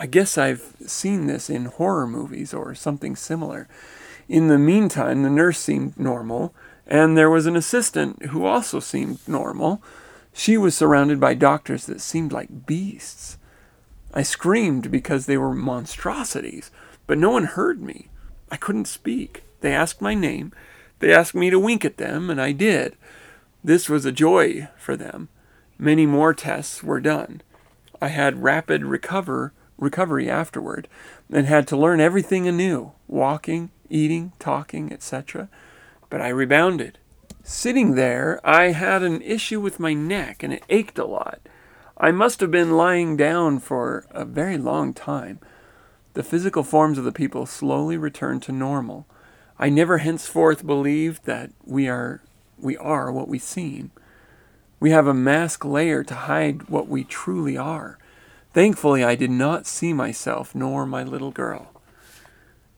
I 0.00 0.06
guess 0.06 0.38
I've 0.38 0.76
seen 0.86 1.26
this 1.26 1.50
in 1.50 1.64
horror 1.64 2.06
movies 2.06 2.54
or 2.54 2.72
something 2.76 3.16
similar. 3.16 3.68
In 4.28 4.46
the 4.46 4.56
meantime, 4.56 5.24
the 5.24 5.30
nurse 5.30 5.58
seemed 5.58 5.98
normal, 5.98 6.54
and 6.86 7.18
there 7.18 7.28
was 7.28 7.46
an 7.46 7.56
assistant 7.56 8.26
who 8.26 8.46
also 8.46 8.78
seemed 8.78 9.18
normal. 9.26 9.82
She 10.32 10.56
was 10.56 10.76
surrounded 10.76 11.18
by 11.18 11.34
doctors 11.34 11.86
that 11.86 12.00
seemed 12.00 12.32
like 12.32 12.64
beasts. 12.64 13.38
I 14.14 14.22
screamed 14.22 14.92
because 14.92 15.26
they 15.26 15.36
were 15.36 15.52
monstrosities, 15.52 16.70
but 17.08 17.18
no 17.18 17.30
one 17.30 17.44
heard 17.44 17.82
me. 17.82 18.08
I 18.52 18.56
couldn't 18.56 18.86
speak. 18.86 19.42
They 19.62 19.74
asked 19.74 20.00
my 20.00 20.14
name. 20.14 20.52
They 21.00 21.12
asked 21.12 21.34
me 21.34 21.50
to 21.50 21.58
wink 21.58 21.84
at 21.84 21.96
them, 21.96 22.30
and 22.30 22.40
I 22.40 22.52
did. 22.52 22.96
This 23.64 23.88
was 23.88 24.04
a 24.04 24.12
joy 24.12 24.68
for 24.78 24.96
them. 24.96 25.28
Many 25.76 26.06
more 26.06 26.34
tests 26.34 26.84
were 26.84 27.00
done. 27.00 27.42
I 28.00 28.08
had 28.08 28.44
rapid 28.44 28.84
recover, 28.84 29.52
recovery 29.78 30.28
afterward 30.28 30.88
and 31.32 31.46
had 31.46 31.66
to 31.68 31.76
learn 31.76 32.00
everything 32.00 32.46
anew 32.46 32.92
walking, 33.06 33.70
eating, 33.88 34.32
talking, 34.38 34.92
etc. 34.92 35.48
But 36.10 36.20
I 36.20 36.28
rebounded. 36.28 36.98
Sitting 37.42 37.94
there, 37.94 38.40
I 38.44 38.72
had 38.72 39.02
an 39.02 39.22
issue 39.22 39.60
with 39.60 39.80
my 39.80 39.94
neck 39.94 40.42
and 40.42 40.52
it 40.52 40.64
ached 40.68 40.98
a 40.98 41.06
lot. 41.06 41.40
I 41.96 42.10
must 42.10 42.40
have 42.40 42.50
been 42.50 42.76
lying 42.76 43.16
down 43.16 43.58
for 43.58 44.06
a 44.10 44.24
very 44.24 44.58
long 44.58 44.92
time. 44.92 45.40
The 46.14 46.22
physical 46.22 46.62
forms 46.62 46.98
of 46.98 47.04
the 47.04 47.12
people 47.12 47.46
slowly 47.46 47.96
returned 47.96 48.42
to 48.44 48.52
normal. 48.52 49.06
I 49.58 49.68
never 49.68 49.98
henceforth 49.98 50.66
believed 50.66 51.24
that 51.24 51.50
we 51.64 51.88
are 51.88 52.22
we 52.60 52.76
are 52.76 53.12
what 53.12 53.28
we 53.28 53.38
seem. 53.38 53.92
We 54.80 54.90
have 54.90 55.06
a 55.06 55.14
mask 55.14 55.64
layer 55.64 56.04
to 56.04 56.14
hide 56.14 56.68
what 56.68 56.88
we 56.88 57.04
truly 57.04 57.56
are. 57.56 57.98
Thankfully, 58.52 59.04
I 59.04 59.14
did 59.14 59.30
not 59.30 59.66
see 59.66 59.92
myself 59.92 60.54
nor 60.54 60.86
my 60.86 61.02
little 61.02 61.30
girl. 61.30 61.72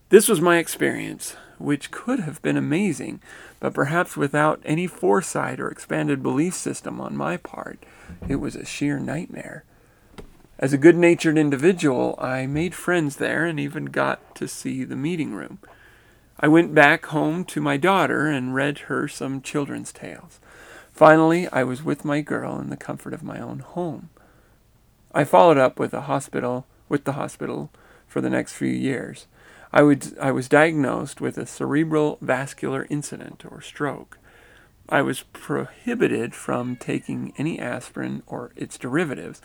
This 0.08 0.28
was 0.28 0.40
my 0.40 0.58
experience 0.58 1.36
which 1.60 1.90
could 1.90 2.20
have 2.20 2.40
been 2.42 2.56
amazing, 2.56 3.20
but 3.60 3.74
perhaps 3.74 4.16
without 4.16 4.62
any 4.64 4.86
foresight 4.86 5.60
or 5.60 5.70
expanded 5.70 6.22
belief 6.22 6.54
system 6.54 7.00
on 7.00 7.16
my 7.16 7.36
part, 7.36 7.84
it 8.26 8.36
was 8.36 8.56
a 8.56 8.64
sheer 8.64 8.98
nightmare. 8.98 9.64
As 10.58 10.72
a 10.72 10.78
good 10.78 10.96
natured 10.96 11.38
individual, 11.38 12.16
I 12.18 12.46
made 12.46 12.74
friends 12.74 13.16
there 13.16 13.44
and 13.44 13.60
even 13.60 13.86
got 13.86 14.34
to 14.36 14.48
see 14.48 14.84
the 14.84 14.96
meeting 14.96 15.34
room. 15.34 15.58
I 16.38 16.48
went 16.48 16.74
back 16.74 17.06
home 17.06 17.44
to 17.46 17.60
my 17.60 17.76
daughter 17.76 18.26
and 18.26 18.54
read 18.54 18.78
her 18.80 19.06
some 19.06 19.42
children's 19.42 19.92
tales. 19.92 20.40
Finally, 20.92 21.46
I 21.48 21.62
was 21.64 21.82
with 21.82 22.04
my 22.04 22.22
girl 22.22 22.58
in 22.58 22.70
the 22.70 22.76
comfort 22.76 23.12
of 23.12 23.22
my 23.22 23.38
own 23.38 23.58
home. 23.60 24.08
I 25.12 25.24
followed 25.24 25.58
up 25.58 25.78
with 25.78 25.92
a 25.92 26.02
hospital 26.02 26.66
with 26.88 27.04
the 27.04 27.12
hospital 27.12 27.70
for 28.06 28.20
the 28.20 28.30
next 28.30 28.52
few 28.52 28.68
years. 28.68 29.26
I, 29.72 29.82
would, 29.82 30.18
I 30.18 30.32
was 30.32 30.48
diagnosed 30.48 31.20
with 31.20 31.38
a 31.38 31.46
cerebral 31.46 32.18
vascular 32.20 32.86
incident 32.90 33.44
or 33.48 33.60
stroke. 33.60 34.18
I 34.88 35.02
was 35.02 35.22
prohibited 35.22 36.34
from 36.34 36.76
taking 36.76 37.32
any 37.38 37.60
aspirin 37.60 38.24
or 38.26 38.50
its 38.56 38.76
derivatives, 38.76 39.40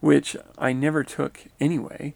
which 0.00 0.36
I 0.56 0.72
never 0.72 1.04
took 1.04 1.44
anyway. 1.60 2.14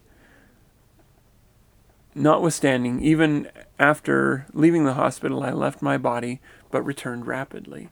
Notwithstanding, 2.15 3.01
even 3.01 3.49
after 3.79 4.47
leaving 4.53 4.85
the 4.85 4.95
hospital, 4.95 5.43
I 5.43 5.51
left 5.51 5.81
my 5.81 5.97
body 5.97 6.41
but 6.71 6.81
returned 6.81 7.27
rapidly. 7.27 7.89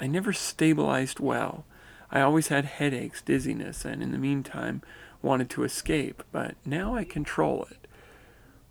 I 0.00 0.08
never 0.08 0.32
stabilized 0.32 1.20
well. 1.20 1.64
I 2.10 2.20
always 2.20 2.48
had 2.48 2.64
headaches, 2.64 3.22
dizziness, 3.22 3.84
and 3.84 4.02
in 4.02 4.12
the 4.12 4.18
meantime 4.18 4.82
wanted 5.22 5.50
to 5.50 5.64
escape, 5.64 6.22
but 6.32 6.54
now 6.64 6.94
I 6.94 7.04
control 7.04 7.66
it. 7.70 7.86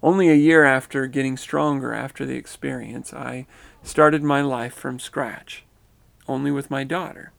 Only 0.02 0.30
a 0.30 0.36
year 0.36 0.66
after 0.66 1.08
getting 1.08 1.38
stronger 1.38 1.94
after 1.94 2.26
the 2.26 2.36
experience, 2.36 3.14
I 3.14 3.48
started 3.84 4.22
my 4.22 4.42
life 4.42 4.74
from 4.74 5.00
scratch, 5.00 5.64
only 6.28 6.52
with 6.52 6.70
my 6.70 6.84
daughter. 6.84 7.32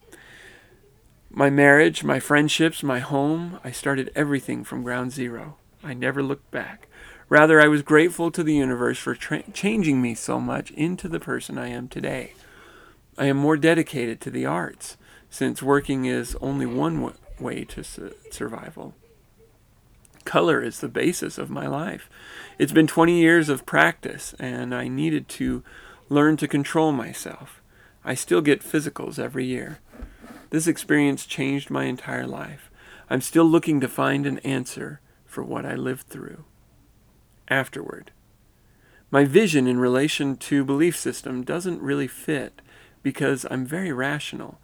My 1.31 1.51
marriage, 1.51 2.05
my 2.05 2.21
friendships, 2.21 2.83
my 2.83 3.01
home, 3.01 3.59
I 3.65 3.71
started 3.71 4.11
everything 4.15 4.65
from 4.65 4.83
ground 4.83 5.13
zero. 5.13 5.57
I 5.83 5.93
never 5.93 6.23
looked 6.23 6.51
back. 6.51 6.89
Rather, 7.29 7.61
I 7.61 7.69
was 7.69 7.83
grateful 7.83 8.31
to 8.31 8.43
the 8.43 8.55
universe 8.55 8.99
for 8.99 9.15
tra- 9.15 9.51
changing 9.53 10.01
me 10.01 10.15
so 10.15 10.41
much 10.41 10.71
into 10.71 11.09
the 11.09 11.21
person 11.21 11.59
I 11.59 11.69
am 11.69 11.89
today. 11.89 12.35
I 13.19 13.27
am 13.27 13.37
more 13.37 13.57
dedicated 13.57 14.21
to 14.23 14.31
the 14.31 14.47
arts, 14.47 14.97
since 15.35 15.61
working 15.61 16.05
is 16.05 16.37
only 16.41 16.65
one 16.65 17.13
way 17.41 17.65
to 17.65 17.83
su- 17.83 18.15
survival. 18.31 18.95
Color 20.25 20.63
is 20.63 20.79
the 20.79 20.87
basis 20.87 21.39
of 21.39 21.51
my 21.51 21.67
life. 21.67 22.09
It's 22.57 22.71
been 22.71 22.87
20 22.87 23.19
years 23.19 23.49
of 23.49 23.67
practice, 23.67 24.37
and 24.39 24.73
I 24.73 24.87
needed 24.87 25.29
to 25.31 25.65
learn 26.09 26.37
to 26.37 26.47
control 26.47 26.93
myself. 26.93 27.61
I 28.05 28.15
still 28.15 28.43
get 28.43 28.63
physicals 28.63 29.19
every 29.19 29.45
year. 29.45 29.81
This 30.51 30.69
experience 30.69 31.27
changed 31.27 31.69
my 31.69 31.87
entire 31.87 32.29
life. 32.29 32.71
I'm 33.11 33.21
still 33.21 33.45
looking 33.45 33.81
to 33.81 33.89
find 33.89 34.27
an 34.27 34.39
answer 34.39 35.01
for 35.27 35.43
what 35.43 35.67
I 35.67 35.75
lived 35.75 36.07
through 36.07 36.45
afterward. 37.49 38.13
My 39.11 39.25
vision 39.25 39.67
in 39.67 39.81
relation 39.81 40.37
to 40.37 40.65
belief 40.65 40.97
system 40.97 41.43
doesn't 41.43 41.83
really 41.83 42.07
fit 42.07 42.63
because 43.03 43.45
I'm 43.51 43.67
very 43.67 43.91
rational. 43.91 44.61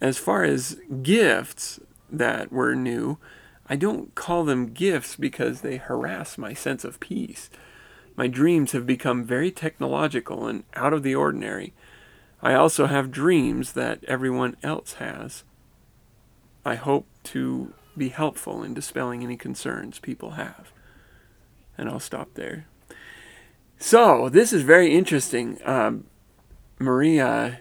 As 0.00 0.18
far 0.18 0.44
as 0.44 0.78
gifts 1.02 1.80
that 2.10 2.50
were 2.50 2.74
new, 2.74 3.18
I 3.66 3.76
don't 3.76 4.14
call 4.14 4.44
them 4.44 4.72
gifts 4.72 5.16
because 5.16 5.60
they 5.60 5.76
harass 5.76 6.38
my 6.38 6.54
sense 6.54 6.84
of 6.84 7.00
peace. 7.00 7.50
My 8.16 8.26
dreams 8.26 8.72
have 8.72 8.86
become 8.86 9.24
very 9.24 9.50
technological 9.50 10.46
and 10.46 10.64
out 10.74 10.92
of 10.92 11.02
the 11.02 11.14
ordinary. 11.14 11.72
I 12.42 12.54
also 12.54 12.86
have 12.86 13.10
dreams 13.10 13.72
that 13.74 14.02
everyone 14.04 14.56
else 14.62 14.94
has. 14.94 15.44
I 16.64 16.74
hope 16.74 17.06
to 17.24 17.72
be 17.96 18.08
helpful 18.08 18.62
in 18.62 18.74
dispelling 18.74 19.22
any 19.22 19.36
concerns 19.36 19.98
people 19.98 20.32
have 20.32 20.72
and 21.80 21.88
I'll 21.88 21.98
stop 21.98 22.34
there. 22.34 22.66
So 23.78 24.28
this 24.28 24.52
is 24.52 24.62
very 24.62 24.94
interesting. 24.94 25.58
Um, 25.64 26.04
Maria, 26.78 27.60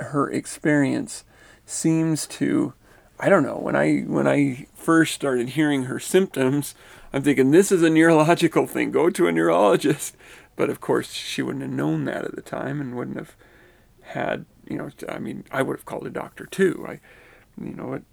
her 0.00 0.30
experience 0.30 1.24
seems 1.64 2.26
to, 2.26 2.74
I 3.18 3.28
don't 3.28 3.42
know. 3.42 3.58
When 3.58 3.76
I 3.76 4.00
when 4.00 4.26
I 4.28 4.66
first 4.74 5.14
started 5.14 5.50
hearing 5.50 5.84
her 5.84 5.98
symptoms, 5.98 6.74
I'm 7.12 7.22
thinking 7.22 7.50
this 7.50 7.72
is 7.72 7.82
a 7.82 7.90
neurological 7.90 8.66
thing. 8.66 8.90
Go 8.90 9.10
to 9.10 9.26
a 9.26 9.32
neurologist. 9.32 10.16
But 10.56 10.70
of 10.70 10.80
course, 10.80 11.12
she 11.12 11.42
wouldn't 11.42 11.62
have 11.62 11.70
known 11.70 12.04
that 12.06 12.24
at 12.24 12.34
the 12.34 12.42
time 12.42 12.80
and 12.80 12.96
wouldn't 12.96 13.18
have 13.18 13.36
had, 14.02 14.46
you 14.68 14.78
know. 14.78 14.90
I 15.08 15.18
mean, 15.18 15.44
I 15.50 15.62
would 15.62 15.76
have 15.76 15.84
called 15.84 16.06
a 16.06 16.10
doctor 16.10 16.46
too. 16.46 16.86
I, 16.88 17.00
you 17.62 17.74
know, 17.74 17.92
it, 17.92 18.04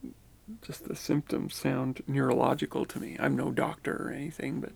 just 0.62 0.88
the 0.88 0.96
symptoms 0.96 1.56
sound 1.56 2.04
neurological 2.06 2.86
to 2.86 3.00
me. 3.00 3.16
I'm 3.20 3.36
no 3.36 3.52
doctor 3.52 4.08
or 4.08 4.12
anything, 4.12 4.60
but 4.60 4.74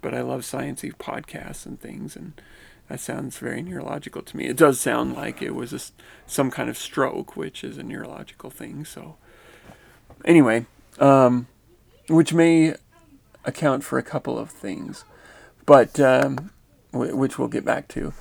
but 0.00 0.14
I 0.14 0.20
love 0.20 0.42
sciencey 0.42 0.94
podcasts 0.94 1.66
and 1.66 1.80
things, 1.80 2.14
and 2.14 2.40
that 2.88 3.00
sounds 3.00 3.38
very 3.38 3.62
neurological 3.62 4.22
to 4.22 4.36
me. 4.36 4.46
It 4.46 4.56
does 4.56 4.78
sound 4.80 5.14
like 5.14 5.40
it 5.40 5.54
was 5.54 5.72
a, 5.72 5.80
some 6.26 6.50
kind 6.50 6.68
of 6.68 6.76
stroke, 6.76 7.36
which 7.36 7.64
is 7.64 7.78
a 7.78 7.82
neurological 7.82 8.50
thing. 8.50 8.84
So 8.84 9.16
anyway, 10.24 10.66
um, 10.98 11.46
which 12.08 12.34
may 12.34 12.74
account 13.44 13.84
for 13.84 13.98
a 13.98 14.02
couple 14.02 14.38
of 14.38 14.50
things, 14.50 15.04
but 15.66 15.98
um, 15.98 16.50
w- 16.92 17.16
which 17.16 17.38
we'll 17.38 17.48
get 17.48 17.64
back 17.64 17.88
to 17.88 18.12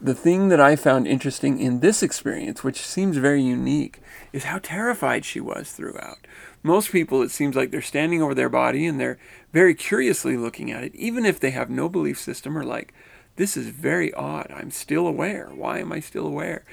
the 0.00 0.14
thing 0.14 0.48
that 0.48 0.60
I 0.60 0.76
found 0.76 1.08
interesting 1.08 1.58
in 1.58 1.80
this 1.80 2.02
experience, 2.02 2.62
which 2.62 2.80
seems 2.80 3.16
very 3.16 3.42
unique, 3.42 4.00
is 4.32 4.44
how 4.44 4.58
terrified 4.58 5.24
she 5.24 5.40
was 5.40 5.72
throughout. 5.72 6.18
Most 6.62 6.92
people, 6.92 7.22
it 7.22 7.30
seems 7.30 7.56
like 7.56 7.70
they're 7.70 7.82
standing 7.82 8.22
over 8.22 8.34
their 8.34 8.48
body 8.48 8.86
and 8.86 9.00
they're 9.00 9.18
very 9.52 9.74
curiously 9.74 10.36
looking 10.36 10.70
at 10.70 10.84
it, 10.84 10.94
even 10.94 11.24
if 11.24 11.40
they 11.40 11.50
have 11.50 11.70
no 11.70 11.88
belief 11.88 12.18
system 12.18 12.56
or 12.56 12.64
like, 12.64 12.94
this 13.38 13.56
is 13.56 13.68
very 13.68 14.12
odd. 14.12 14.52
I'm 14.54 14.70
still 14.70 15.06
aware. 15.06 15.48
Why 15.54 15.78
am 15.78 15.92
I 15.92 16.00
still 16.00 16.26
aware? 16.26 16.64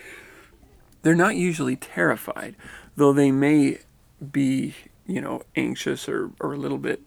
They're 1.03 1.15
not 1.15 1.35
usually 1.35 1.75
terrified, 1.75 2.55
though 2.95 3.13
they 3.13 3.31
may 3.31 3.79
be, 4.31 4.75
you 5.05 5.21
know, 5.21 5.43
anxious 5.55 6.09
or, 6.09 6.31
or 6.39 6.53
a 6.53 6.57
little 6.57 6.79
bit 6.79 7.01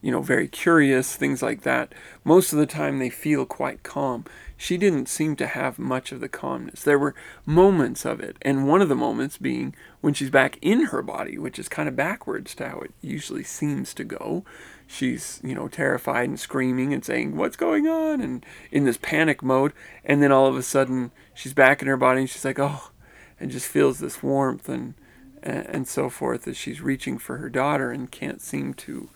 you 0.00 0.12
know, 0.12 0.22
very 0.22 0.46
curious, 0.46 1.16
things 1.16 1.42
like 1.42 1.62
that. 1.62 1.92
Most 2.24 2.52
of 2.52 2.58
the 2.58 2.66
time 2.66 2.98
they 2.98 3.10
feel 3.10 3.44
quite 3.44 3.82
calm. 3.82 4.24
She 4.56 4.76
didn't 4.76 5.08
seem 5.08 5.34
to 5.36 5.46
have 5.46 5.78
much 5.78 6.12
of 6.12 6.20
the 6.20 6.28
calmness. 6.28 6.82
There 6.82 6.98
were 6.98 7.14
moments 7.44 8.04
of 8.04 8.20
it, 8.20 8.36
and 8.42 8.68
one 8.68 8.80
of 8.80 8.88
the 8.88 8.94
moments 8.94 9.38
being 9.38 9.74
when 10.00 10.14
she's 10.14 10.30
back 10.30 10.58
in 10.62 10.86
her 10.86 11.02
body, 11.02 11.36
which 11.36 11.58
is 11.58 11.68
kind 11.68 11.88
of 11.88 11.96
backwards 11.96 12.54
to 12.56 12.68
how 12.68 12.80
it 12.80 12.92
usually 13.00 13.44
seems 13.44 13.92
to 13.94 14.04
go. 14.04 14.44
She's, 14.90 15.38
you 15.44 15.54
know, 15.54 15.68
terrified 15.68 16.28
and 16.28 16.40
screaming 16.40 16.94
and 16.94 17.04
saying, 17.04 17.36
What's 17.36 17.56
going 17.56 17.86
on? 17.86 18.20
and 18.20 18.44
in 18.72 18.84
this 18.84 18.96
panic 18.96 19.42
mode. 19.42 19.72
And 20.04 20.22
then 20.22 20.32
all 20.32 20.46
of 20.46 20.56
a 20.56 20.62
sudden 20.62 21.10
she's 21.34 21.52
back 21.52 21.82
in 21.82 21.88
her 21.88 21.96
body 21.96 22.20
and 22.20 22.30
she's 22.30 22.44
like, 22.44 22.58
Oh, 22.58 22.90
and 23.38 23.50
just 23.50 23.66
feels 23.66 23.98
this 23.98 24.22
warmth 24.22 24.68
and 24.68 24.94
and 25.42 25.86
so 25.86 26.10
forth 26.10 26.48
as 26.48 26.56
she's 26.56 26.80
reaching 26.80 27.16
for 27.16 27.36
her 27.36 27.48
daughter 27.48 27.92
and 27.92 28.10
can't 28.10 28.40
seem 28.40 28.74
to 28.74 29.08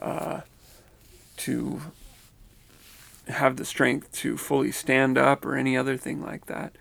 uh, 0.00 0.40
to 1.36 1.80
have 3.28 3.56
the 3.56 3.64
strength 3.64 4.10
to 4.12 4.36
fully 4.36 4.72
stand 4.72 5.16
up 5.16 5.44
or 5.44 5.54
any 5.54 5.76
other 5.76 5.96
thing 5.96 6.20
like 6.20 6.46
that. 6.46 6.74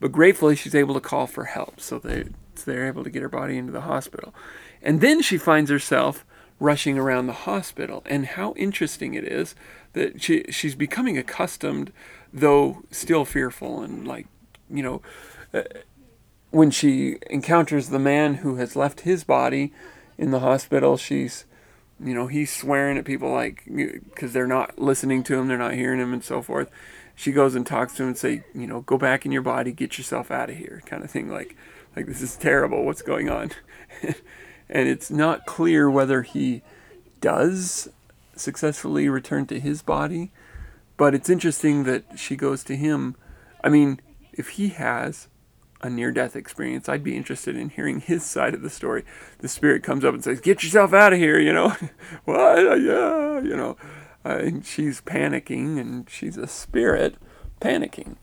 But 0.00 0.12
gratefully, 0.12 0.54
she's 0.56 0.74
able 0.74 0.94
to 0.94 1.00
call 1.00 1.26
for 1.26 1.44
help, 1.44 1.80
so 1.80 1.98
they 1.98 2.26
they're 2.64 2.86
able 2.88 3.04
to 3.04 3.10
get 3.10 3.22
her 3.22 3.28
body 3.28 3.56
into 3.56 3.72
the 3.72 3.82
hospital. 3.82 4.34
And 4.82 5.00
then 5.00 5.22
she 5.22 5.38
finds 5.38 5.70
herself 5.70 6.24
rushing 6.60 6.98
around 6.98 7.26
the 7.26 7.32
hospital, 7.32 8.02
and 8.06 8.26
how 8.26 8.52
interesting 8.56 9.14
it 9.14 9.24
is 9.24 9.54
that 9.92 10.22
she 10.22 10.44
she's 10.50 10.74
becoming 10.74 11.16
accustomed, 11.16 11.92
though 12.32 12.82
still 12.90 13.24
fearful, 13.24 13.82
and 13.82 14.06
like 14.06 14.26
you 14.70 14.82
know. 14.82 15.02
Uh, 15.52 15.62
when 16.50 16.70
she 16.70 17.18
encounters 17.28 17.90
the 17.90 17.98
man 17.98 18.36
who 18.36 18.56
has 18.56 18.74
left 18.74 19.00
his 19.00 19.22
body 19.22 19.70
in 20.16 20.30
the 20.30 20.40
hospital, 20.40 20.96
she's 20.96 21.44
you 22.00 22.14
know, 22.14 22.28
he's 22.28 22.54
swearing 22.54 22.96
at 22.96 23.04
people 23.04 23.30
like 23.30 23.64
because 23.66 24.32
they're 24.32 24.46
not 24.46 24.78
listening 24.78 25.22
to 25.24 25.34
him, 25.34 25.48
they're 25.48 25.58
not 25.58 25.74
hearing 25.74 26.00
him, 26.00 26.12
and 26.12 26.22
so 26.22 26.42
forth. 26.42 26.70
She 27.14 27.32
goes 27.32 27.56
and 27.56 27.66
talks 27.66 27.94
to 27.94 28.04
him 28.04 28.10
and 28.10 28.18
say, 28.18 28.44
you 28.54 28.66
know, 28.68 28.82
go 28.82 28.96
back 28.96 29.26
in 29.26 29.32
your 29.32 29.42
body, 29.42 29.72
get 29.72 29.98
yourself 29.98 30.30
out 30.30 30.50
of 30.50 30.56
here, 30.56 30.82
kind 30.86 31.02
of 31.02 31.10
thing. 31.10 31.28
Like, 31.28 31.56
like 31.96 32.06
this 32.06 32.22
is 32.22 32.36
terrible. 32.36 32.84
What's 32.84 33.02
going 33.02 33.28
on? 33.28 33.50
and 34.68 34.88
it's 34.88 35.10
not 35.10 35.46
clear 35.46 35.90
whether 35.90 36.22
he 36.22 36.62
does 37.20 37.88
successfully 38.36 39.08
return 39.08 39.46
to 39.46 39.60
his 39.60 39.82
body, 39.82 40.30
but 40.96 41.14
it's 41.14 41.30
interesting 41.30 41.84
that 41.84 42.18
she 42.18 42.36
goes 42.36 42.62
to 42.64 42.76
him. 42.76 43.16
I 43.62 43.68
mean, 43.68 44.00
if 44.32 44.50
he 44.50 44.68
has, 44.68 45.28
a 45.80 45.88
near 45.88 46.10
death 46.10 46.34
experience, 46.34 46.88
I'd 46.88 47.04
be 47.04 47.16
interested 47.16 47.56
in 47.56 47.70
hearing 47.70 48.00
his 48.00 48.24
side 48.24 48.54
of 48.54 48.62
the 48.62 48.70
story. 48.70 49.04
The 49.38 49.48
spirit 49.48 49.82
comes 49.82 50.04
up 50.04 50.14
and 50.14 50.24
says, 50.24 50.40
Get 50.40 50.62
yourself 50.62 50.92
out 50.92 51.12
of 51.12 51.18
here, 51.18 51.38
you 51.38 51.52
know. 51.52 51.68
what? 52.24 52.80
Yeah, 52.80 53.40
you 53.40 53.56
know. 53.56 53.76
uh, 54.24 54.50
she's 54.64 55.00
panicking 55.00 55.78
and 55.78 56.08
she's 56.10 56.36
a 56.36 56.46
spirit 56.46 57.16
panicking, 57.60 58.16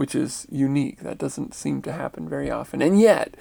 which 0.00 0.14
is 0.14 0.46
unique. 0.50 1.00
That 1.00 1.18
doesn't 1.18 1.52
seem 1.52 1.82
to 1.82 1.92
happen 1.92 2.26
very 2.26 2.50
often. 2.50 2.80
And 2.80 2.98
yet, 2.98 3.34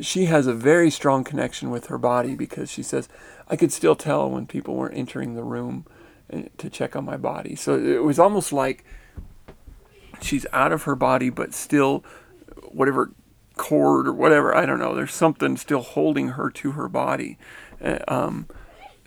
she 0.00 0.26
has 0.26 0.46
a 0.46 0.54
very 0.54 0.92
strong 0.92 1.24
connection 1.24 1.70
with 1.70 1.86
her 1.86 1.98
body 1.98 2.36
because 2.36 2.70
she 2.70 2.84
says, 2.84 3.08
I 3.48 3.56
could 3.56 3.72
still 3.72 3.96
tell 3.96 4.30
when 4.30 4.46
people 4.46 4.76
were 4.76 4.92
entering 4.92 5.34
the 5.34 5.42
room 5.42 5.86
uh, 6.32 6.42
to 6.58 6.70
check 6.70 6.94
on 6.94 7.04
my 7.04 7.16
body. 7.16 7.56
So 7.56 7.76
it 7.76 8.04
was 8.04 8.20
almost 8.20 8.52
like 8.52 8.84
she's 10.22 10.46
out 10.52 10.70
of 10.70 10.84
her 10.84 10.94
body, 10.94 11.30
but 11.30 11.52
still, 11.52 12.04
whatever 12.68 13.10
cord 13.56 14.06
or 14.06 14.12
whatever, 14.12 14.56
I 14.56 14.66
don't 14.66 14.78
know, 14.78 14.94
there's 14.94 15.12
something 15.12 15.56
still 15.56 15.82
holding 15.82 16.28
her 16.28 16.48
to 16.48 16.72
her 16.78 16.88
body 16.88 17.38
uh, 17.82 17.98
um, 18.06 18.46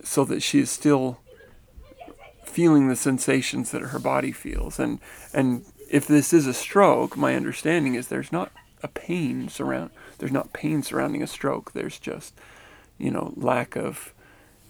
so 0.03 0.25
that 0.25 0.43
she 0.43 0.59
is 0.59 0.69
still 0.69 1.21
feeling 2.43 2.89
the 2.89 2.97
sensations 2.97 3.71
that 3.71 3.81
her 3.81 3.99
body 3.99 4.33
feels. 4.33 4.77
And, 4.77 4.99
and 5.33 5.63
if 5.91 6.07
this 6.07 6.31
is 6.31 6.47
a 6.47 6.53
stroke, 6.53 7.17
my 7.17 7.35
understanding 7.35 7.95
is 7.95 8.07
there's 8.07 8.31
not 8.31 8.51
a 8.81 8.87
pain 8.87 9.49
surround, 9.49 9.91
there's 10.17 10.31
not 10.31 10.53
pain 10.53 10.81
surrounding 10.81 11.21
a 11.21 11.27
stroke. 11.27 11.73
There's 11.73 11.99
just, 11.99 12.33
you 12.97 13.11
know, 13.11 13.33
lack 13.35 13.75
of 13.75 14.13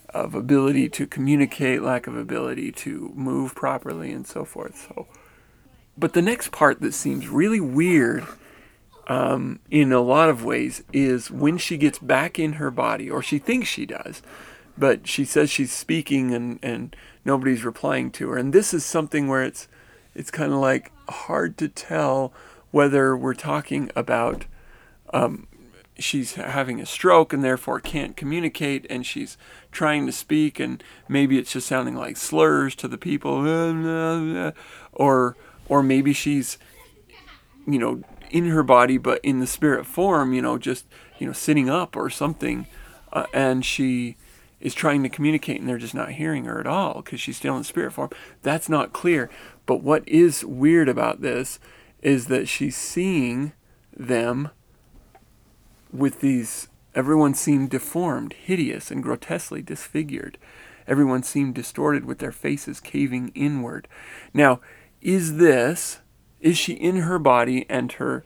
of 0.09 0.35
ability 0.35 0.89
to 0.89 1.07
communicate, 1.07 1.81
lack 1.81 2.05
of 2.05 2.17
ability 2.17 2.71
to 2.71 3.13
move 3.15 3.55
properly, 3.55 4.11
and 4.11 4.27
so 4.27 4.43
forth. 4.43 4.87
So, 4.89 5.07
but 5.97 6.13
the 6.13 6.21
next 6.23 6.51
part 6.51 6.81
that 6.81 6.93
seems 6.93 7.29
really 7.29 7.61
weird 7.61 8.25
um, 9.07 9.59
in 9.69 9.93
a 9.93 10.01
lot 10.01 10.29
of 10.29 10.43
ways 10.43 10.83
is 10.91 11.29
when 11.29 11.57
she 11.57 11.77
gets 11.77 11.99
back 11.99 12.39
in 12.39 12.53
her 12.53 12.71
body, 12.71 13.09
or 13.09 13.21
she 13.21 13.37
thinks 13.37 13.69
she 13.69 13.85
does, 13.85 14.23
but 14.77 15.07
she 15.07 15.23
says 15.23 15.51
she's 15.51 15.71
speaking 15.71 16.33
and, 16.33 16.59
and 16.63 16.95
nobody's 17.23 17.63
replying 17.63 18.11
to 18.11 18.29
her. 18.29 18.37
And 18.37 18.51
this 18.51 18.73
is 18.73 18.83
something 18.83 19.27
where 19.27 19.43
it's 19.43 19.67
it's 20.15 20.31
kind 20.31 20.51
of 20.51 20.59
like 20.59 20.91
hard 21.09 21.57
to 21.57 21.67
tell 21.67 22.33
whether 22.71 23.15
we're 23.15 23.33
talking 23.33 23.91
about 23.95 24.45
um, 25.13 25.47
she's 25.99 26.33
having 26.33 26.79
a 26.79 26.85
stroke 26.85 27.33
and 27.33 27.43
therefore 27.43 27.79
can't 27.79 28.15
communicate 28.17 28.85
and 28.89 29.05
she's 29.05 29.37
trying 29.71 30.05
to 30.05 30.11
speak 30.11 30.59
and 30.59 30.83
maybe 31.07 31.37
it's 31.37 31.53
just 31.53 31.67
sounding 31.67 31.95
like 31.95 32.17
slurs 32.17 32.75
to 32.75 32.87
the 32.87 32.97
people 32.97 33.47
or 34.93 35.35
or 35.67 35.83
maybe 35.83 36.13
she's 36.13 36.57
you 37.67 37.77
know 37.77 38.01
in 38.29 38.47
her 38.47 38.63
body 38.63 38.97
but 38.97 39.19
in 39.23 39.39
the 39.39 39.47
spirit 39.47 39.85
form 39.85 40.33
you 40.33 40.41
know 40.41 40.57
just 40.57 40.85
you 41.19 41.27
know 41.27 41.33
sitting 41.33 41.69
up 41.69 41.95
or 41.95 42.09
something 42.09 42.65
uh, 43.13 43.25
and 43.33 43.65
she 43.65 44.15
is 44.61 44.73
trying 44.75 45.03
to 45.03 45.09
communicate 45.09 45.59
and 45.59 45.67
they're 45.67 45.77
just 45.77 45.95
not 45.95 46.11
hearing 46.11 46.45
her 46.45 46.59
at 46.59 46.67
all 46.67 47.01
because 47.01 47.19
she's 47.19 47.35
still 47.35 47.57
in 47.57 47.63
spirit 47.63 47.91
form. 47.91 48.11
That's 48.43 48.69
not 48.69 48.93
clear 48.93 49.29
but 49.65 49.83
what 49.83 50.07
is 50.07 50.43
weird 50.43 50.89
about 50.89 51.21
this 51.21 51.59
is 52.01 52.27
that 52.27 52.47
she's 52.47 52.75
seeing 52.75 53.53
them 53.95 54.49
with 55.91 56.21
these 56.21 56.67
everyone 56.93 57.33
seemed 57.33 57.69
deformed 57.69 58.33
hideous 58.33 58.91
and 58.91 59.03
grotesquely 59.03 59.61
disfigured. 59.61 60.37
Everyone 60.87 61.23
seemed 61.23 61.55
distorted 61.55 62.05
with 62.05 62.19
their 62.19 62.31
faces 62.31 62.79
caving 62.79 63.31
inward. 63.35 63.87
Now 64.33 64.59
is 65.01 65.37
this 65.37 65.99
is 66.39 66.57
she 66.57 66.73
in 66.73 66.97
her 66.97 67.19
body 67.19 67.65
and 67.69 67.91
her 67.93 68.23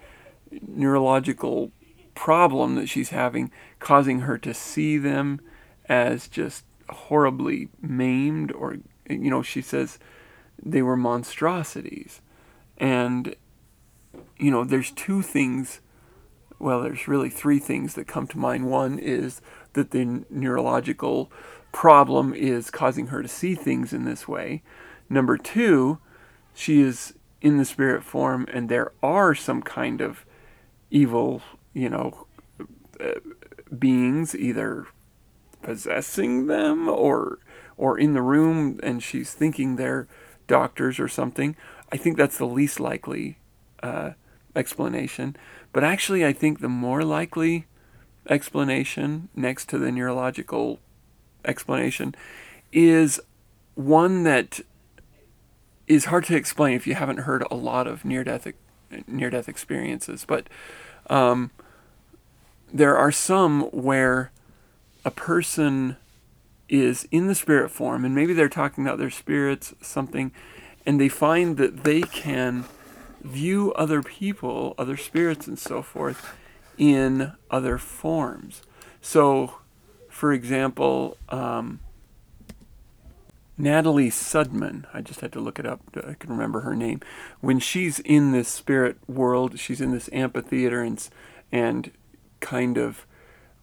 neurological 0.65 1.71
problem 2.15 2.75
that 2.75 2.87
she's 2.87 3.09
having 3.09 3.51
causing 3.79 4.21
her 4.21 4.37
to 4.37 4.53
see 4.53 4.97
them 4.97 5.41
as 5.87 6.27
just 6.27 6.63
horribly 6.89 7.69
maimed? 7.81 8.51
Or 8.53 8.77
you 9.09 9.29
know 9.29 9.41
she 9.41 9.61
says 9.61 9.99
they 10.61 10.81
were 10.81 10.97
monstrosities. 10.97 12.21
And 12.77 13.35
you 14.37 14.51
know 14.51 14.63
there's 14.63 14.91
two 14.91 15.21
things 15.21 15.81
well 16.59 16.81
there's 16.81 17.07
really 17.07 17.29
three 17.29 17.59
things 17.59 17.93
that 17.95 18.07
come 18.07 18.27
to 18.27 18.37
mind. 18.37 18.69
One 18.69 18.99
is 18.99 19.41
that 19.73 19.91
the 19.91 20.23
neurological 20.29 21.31
problem 21.71 22.33
is 22.33 22.71
causing 22.71 23.07
her 23.07 23.21
to 23.21 23.27
see 23.27 23.55
things 23.55 23.93
in 23.93 24.05
this 24.05 24.27
way. 24.27 24.63
Number 25.09 25.37
two 25.37 25.99
she 26.53 26.81
is 26.81 27.13
in 27.41 27.57
the 27.57 27.65
spirit 27.65 28.03
form 28.03 28.47
and 28.51 28.69
there 28.69 28.91
are 29.03 29.35
some 29.35 29.61
kind 29.61 30.01
of 30.01 30.25
evil, 30.89 31.41
you 31.73 31.89
know, 31.89 32.27
uh, 32.99 33.19
beings 33.77 34.33
either 34.35 34.87
possessing 35.61 36.47
them 36.47 36.87
or 36.87 37.39
or 37.77 37.97
in 37.97 38.13
the 38.13 38.21
room 38.21 38.79
and 38.83 39.03
she's 39.03 39.33
thinking 39.33 39.75
they're 39.75 40.07
doctors 40.47 40.99
or 40.99 41.07
something. 41.07 41.55
I 41.91 41.97
think 41.97 42.17
that's 42.17 42.37
the 42.37 42.47
least 42.47 42.79
likely 42.79 43.37
uh, 43.81 44.11
explanation. 44.55 45.35
But 45.71 45.83
actually, 45.83 46.25
I 46.25 46.33
think 46.33 46.59
the 46.59 46.69
more 46.69 47.03
likely 47.03 47.67
explanation, 48.29 49.29
next 49.35 49.69
to 49.69 49.77
the 49.77 49.91
neurological 49.91 50.79
explanation, 51.43 52.15
is 52.71 53.19
one 53.75 54.23
that 54.23 54.61
is 55.87 56.05
hard 56.05 56.25
to 56.25 56.35
explain 56.35 56.75
if 56.75 56.87
you 56.87 56.95
haven't 56.95 57.19
heard 57.19 57.43
a 57.51 57.55
lot 57.55 57.87
of 57.87 58.05
near 58.05 58.23
death 58.23 58.47
near 59.07 59.29
death 59.29 59.49
experiences. 59.49 60.25
But 60.25 60.47
um, 61.09 61.51
there 62.73 62.97
are 62.97 63.11
some 63.11 63.63
where 63.71 64.31
a 65.03 65.11
person 65.11 65.97
is 66.67 67.07
in 67.11 67.27
the 67.27 67.35
spirit 67.35 67.69
form, 67.69 68.05
and 68.05 68.15
maybe 68.15 68.33
they're 68.33 68.49
talking 68.49 68.85
about 68.85 68.97
their 68.97 69.09
spirits, 69.09 69.73
something, 69.81 70.31
and 70.85 70.99
they 70.99 71.09
find 71.09 71.57
that 71.57 71.83
they 71.83 72.01
can 72.01 72.65
view 73.21 73.73
other 73.73 74.03
people, 74.03 74.75
other 74.77 74.97
spirits, 74.97 75.47
and 75.47 75.57
so 75.57 75.81
forth 75.81 76.35
in 76.77 77.33
other 77.49 77.77
forms. 77.77 78.61
So, 79.01 79.55
for 80.09 80.31
example, 80.33 81.17
um, 81.29 81.79
Natalie 83.57 84.09
Sudman, 84.09 84.85
I 84.93 85.01
just 85.01 85.21
had 85.21 85.31
to 85.33 85.39
look 85.39 85.59
it 85.59 85.65
up, 85.65 85.79
I 85.95 86.13
can 86.13 86.29
remember 86.29 86.61
her 86.61 86.75
name. 86.75 87.01
When 87.39 87.59
she's 87.59 87.99
in 87.99 88.31
this 88.31 88.49
spirit 88.49 88.97
world, 89.07 89.59
she's 89.59 89.79
in 89.79 89.91
this 89.91 90.09
amphitheater 90.11 90.81
and, 90.81 91.07
and 91.51 91.91
kind 92.41 92.77
of 92.77 93.05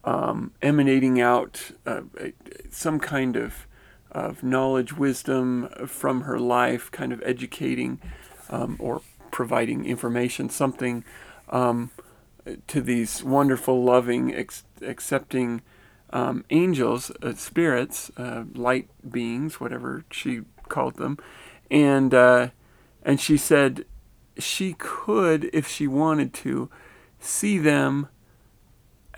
um, 0.05 0.53
emanating 0.61 1.21
out 1.21 1.71
uh, 1.87 2.03
some 2.71 2.99
kind 2.99 3.37
of, 3.37 3.67
of 4.11 4.43
knowledge, 4.43 4.93
wisdom 4.93 5.69
from 5.87 6.23
her 6.23 6.39
life, 6.39 6.91
kind 6.91 7.13
of 7.13 7.23
educating 7.25 8.01
um, 8.51 8.77
or 8.79 9.03
providing 9.31 9.85
information, 9.87 10.49
something 10.49 11.05
um, 11.49 11.91
to 12.67 12.81
these 12.81 13.23
wonderful, 13.23 13.83
loving, 13.83 14.35
ex- 14.35 14.65
accepting 14.83 15.63
um, 16.13 16.45
angels, 16.51 17.11
uh, 17.23 17.35
spirits, 17.35 18.11
uh, 18.17 18.45
light 18.55 18.89
beings, 19.11 19.61
whatever 19.61 20.05
she 20.11 20.43
called 20.69 20.97
them, 20.97 21.19
and 21.71 22.13
uh, 22.13 22.49
and 23.03 23.21
she 23.21 23.37
said 23.37 23.85
she 24.39 24.75
could, 24.79 25.49
if 25.53 25.67
she 25.67 25.87
wanted 25.87 26.33
to, 26.35 26.71
see 27.19 27.59
them 27.59 28.09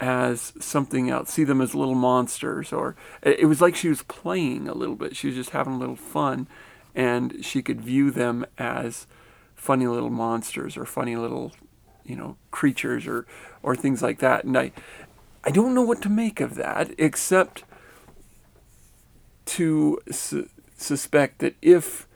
as 0.00 0.52
something 0.58 1.08
else, 1.08 1.30
see 1.30 1.44
them 1.44 1.60
as 1.60 1.74
little 1.74 1.94
monsters, 1.94 2.72
or 2.72 2.96
it 3.22 3.46
was 3.46 3.60
like 3.60 3.76
she 3.76 3.88
was 3.88 4.02
playing 4.02 4.68
a 4.68 4.74
little 4.74 4.96
bit. 4.96 5.16
She 5.16 5.28
was 5.28 5.36
just 5.36 5.50
having 5.50 5.74
a 5.74 5.78
little 5.78 5.96
fun, 5.96 6.48
and 6.94 7.44
she 7.44 7.62
could 7.62 7.80
view 7.80 8.10
them 8.10 8.44
as 8.58 9.06
funny 9.54 9.86
little 9.86 10.10
monsters 10.10 10.76
or 10.76 10.84
funny 10.84 11.16
little, 11.16 11.52
you 12.04 12.16
know, 12.16 12.36
creatures 12.50 13.06
or 13.06 13.26
or 13.62 13.76
things 13.76 14.02
like 14.02 14.18
that. 14.18 14.44
And 14.44 14.56
I 14.58 14.72
I 15.44 15.50
don't 15.50 15.74
know 15.74 15.82
what 15.82 16.02
to 16.02 16.08
make 16.08 16.40
of 16.40 16.54
that, 16.56 16.90
except 16.98 17.64
to 19.46 20.00
su- 20.10 20.48
suspect 20.76 21.38
that 21.38 21.54
if 21.62 22.08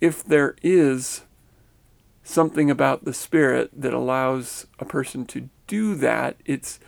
if 0.00 0.22
there 0.22 0.56
is 0.62 1.22
something 2.24 2.70
about 2.70 3.04
the 3.04 3.14
spirit 3.14 3.70
that 3.72 3.92
allows 3.92 4.66
a 4.78 4.84
person 4.84 5.24
to 5.26 5.48
do 5.66 5.94
that, 5.94 6.36
it's 6.44 6.78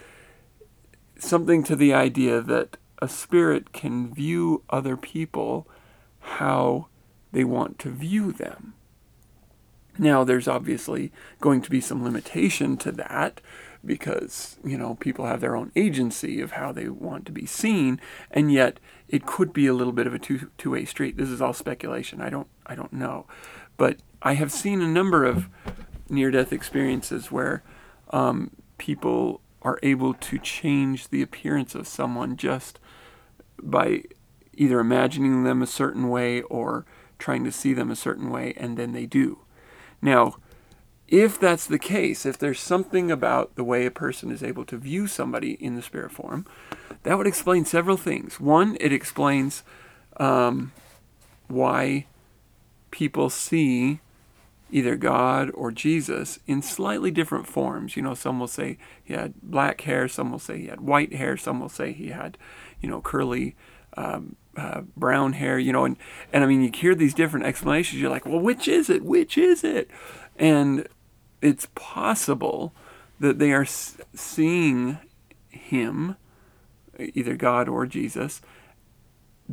something 1.18 1.62
to 1.64 1.76
the 1.76 1.94
idea 1.94 2.40
that 2.40 2.76
a 3.00 3.08
spirit 3.08 3.72
can 3.72 4.12
view 4.12 4.62
other 4.70 4.96
people 4.96 5.66
how 6.20 6.86
they 7.32 7.44
want 7.44 7.78
to 7.80 7.90
view 7.90 8.32
them. 8.32 8.74
Now, 9.98 10.24
there's 10.24 10.48
obviously 10.48 11.12
going 11.40 11.62
to 11.62 11.70
be 11.70 11.80
some 11.80 12.02
limitation 12.02 12.76
to 12.78 12.92
that 12.92 13.40
because 13.84 14.56
you 14.64 14.78
know 14.78 14.94
people 14.94 15.26
have 15.26 15.40
their 15.40 15.56
own 15.56 15.70
agency 15.76 16.40
of 16.40 16.52
how 16.52 16.72
they 16.72 16.88
want 16.88 17.26
to 17.26 17.32
be 17.32 17.44
seen 17.44 18.00
and 18.30 18.50
yet 18.50 18.80
it 19.08 19.26
could 19.26 19.52
be 19.52 19.66
a 19.66 19.74
little 19.74 19.92
bit 19.92 20.06
of 20.06 20.14
a 20.14 20.18
two 20.18 20.50
two-way 20.56 20.84
street. 20.84 21.16
This 21.16 21.28
is 21.28 21.42
all 21.42 21.52
speculation. 21.52 22.20
I 22.20 22.30
don't 22.30 22.48
i 22.66 22.74
don't 22.74 22.92
know. 22.92 23.26
But 23.76 23.98
i 24.22 24.34
have 24.34 24.50
seen 24.50 24.80
a 24.80 24.88
number 24.88 25.24
of 25.24 25.48
near 26.08 26.30
death 26.30 26.52
experiences 26.52 27.30
where 27.30 27.62
um, 28.10 28.50
people 28.78 29.40
are 29.64 29.78
able 29.82 30.14
to 30.14 30.38
change 30.38 31.08
the 31.08 31.22
appearance 31.22 31.74
of 31.74 31.88
someone 31.88 32.36
just 32.36 32.78
by 33.60 34.02
either 34.52 34.78
imagining 34.78 35.42
them 35.42 35.62
a 35.62 35.66
certain 35.66 36.08
way 36.08 36.42
or 36.42 36.84
trying 37.18 37.42
to 37.44 37.50
see 37.50 37.72
them 37.72 37.90
a 37.90 37.96
certain 37.96 38.30
way, 38.30 38.52
and 38.56 38.76
then 38.76 38.92
they 38.92 39.06
do. 39.06 39.38
Now, 40.02 40.36
if 41.08 41.38
that's 41.38 41.66
the 41.66 41.78
case, 41.78 42.26
if 42.26 42.38
there's 42.38 42.60
something 42.60 43.10
about 43.10 43.56
the 43.56 43.64
way 43.64 43.86
a 43.86 43.90
person 43.90 44.30
is 44.30 44.42
able 44.42 44.64
to 44.66 44.76
view 44.76 45.06
somebody 45.06 45.52
in 45.52 45.76
the 45.76 45.82
spirit 45.82 46.12
form, 46.12 46.46
that 47.02 47.16
would 47.16 47.26
explain 47.26 47.64
several 47.64 47.96
things. 47.96 48.40
One, 48.40 48.76
it 48.80 48.92
explains 48.92 49.62
um, 50.18 50.72
why 51.48 52.06
people 52.90 53.30
see 53.30 54.00
either 54.70 54.96
God 54.96 55.50
or 55.54 55.70
Jesus 55.70 56.38
in 56.46 56.62
slightly 56.62 57.10
different 57.10 57.46
forms. 57.46 57.96
You 57.96 58.02
know, 58.02 58.14
some 58.14 58.40
will 58.40 58.48
say 58.48 58.78
he 59.02 59.14
had 59.14 59.34
black 59.42 59.82
hair, 59.82 60.08
some 60.08 60.30
will 60.30 60.38
say 60.38 60.58
he 60.58 60.66
had 60.66 60.80
white 60.80 61.14
hair, 61.14 61.36
some 61.36 61.60
will 61.60 61.68
say 61.68 61.92
he 61.92 62.08
had, 62.08 62.38
you 62.80 62.88
know, 62.88 63.00
curly 63.00 63.54
um, 63.96 64.36
uh, 64.56 64.82
brown 64.96 65.34
hair. 65.34 65.58
You 65.58 65.72
know, 65.72 65.84
and 65.84 65.96
and 66.32 66.42
I 66.42 66.46
mean, 66.46 66.62
you 66.62 66.70
hear 66.74 66.94
these 66.94 67.14
different 67.14 67.46
explanations. 67.46 68.00
You're 68.00 68.10
like, 68.10 68.26
well, 68.26 68.40
which 68.40 68.66
is 68.66 68.90
it? 68.90 69.04
Which 69.04 69.38
is 69.38 69.62
it? 69.62 69.90
And 70.36 70.88
it's 71.40 71.68
possible 71.74 72.72
that 73.20 73.38
they 73.38 73.52
are 73.52 73.66
seeing 73.66 74.98
him, 75.48 76.16
either 76.98 77.36
God 77.36 77.68
or 77.68 77.86
Jesus, 77.86 78.40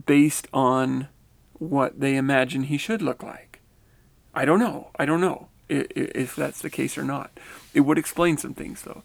based 0.05 0.47
on 0.53 1.09
what 1.53 1.99
they 1.99 2.15
imagine 2.15 2.63
he 2.63 2.77
should 2.77 3.01
look 3.01 3.21
like. 3.21 3.50
I 4.33 4.45
don't 4.45 4.59
know. 4.59 4.89
I 4.97 5.05
don't 5.05 5.21
know 5.21 5.47
if 5.69 6.35
that's 6.35 6.61
the 6.61 6.69
case 6.69 6.97
or 6.97 7.03
not. 7.03 7.31
It 7.73 7.81
would 7.81 7.97
explain 7.97 8.37
some 8.37 8.53
things, 8.53 8.81
though. 8.81 9.03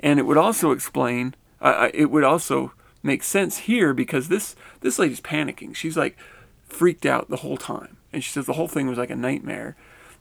And 0.00 0.18
it 0.18 0.26
would 0.26 0.36
also 0.36 0.72
explain, 0.72 1.34
uh, 1.60 1.88
it 1.94 2.10
would 2.10 2.24
also 2.24 2.72
make 3.02 3.22
sense 3.22 3.58
here 3.58 3.94
because 3.94 4.28
this, 4.28 4.56
this 4.80 4.98
lady's 4.98 5.20
panicking. 5.20 5.74
She's 5.74 5.96
like 5.96 6.16
freaked 6.66 7.06
out 7.06 7.30
the 7.30 7.36
whole 7.36 7.56
time. 7.56 7.96
And 8.12 8.24
she 8.24 8.30
says 8.30 8.46
the 8.46 8.54
whole 8.54 8.68
thing 8.68 8.88
was 8.88 8.98
like 8.98 9.10
a 9.10 9.16
nightmare. 9.16 9.76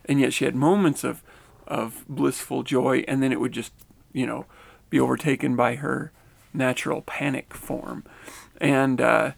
And 0.05 0.19
yet 0.19 0.33
she 0.33 0.45
had 0.45 0.55
moments 0.55 1.03
of 1.03 1.23
of 1.67 2.05
blissful 2.07 2.63
joy, 2.63 3.03
and 3.09 3.21
then 3.21 3.33
it 3.33 3.41
would 3.41 3.51
just, 3.51 3.73
you 4.13 4.25
know, 4.25 4.45
be 4.89 4.97
overtaken 4.97 5.55
by 5.57 5.75
her 5.75 6.13
natural 6.53 7.01
panic 7.01 7.53
form. 7.53 8.05
And 8.61 9.01
uh, 9.01 9.31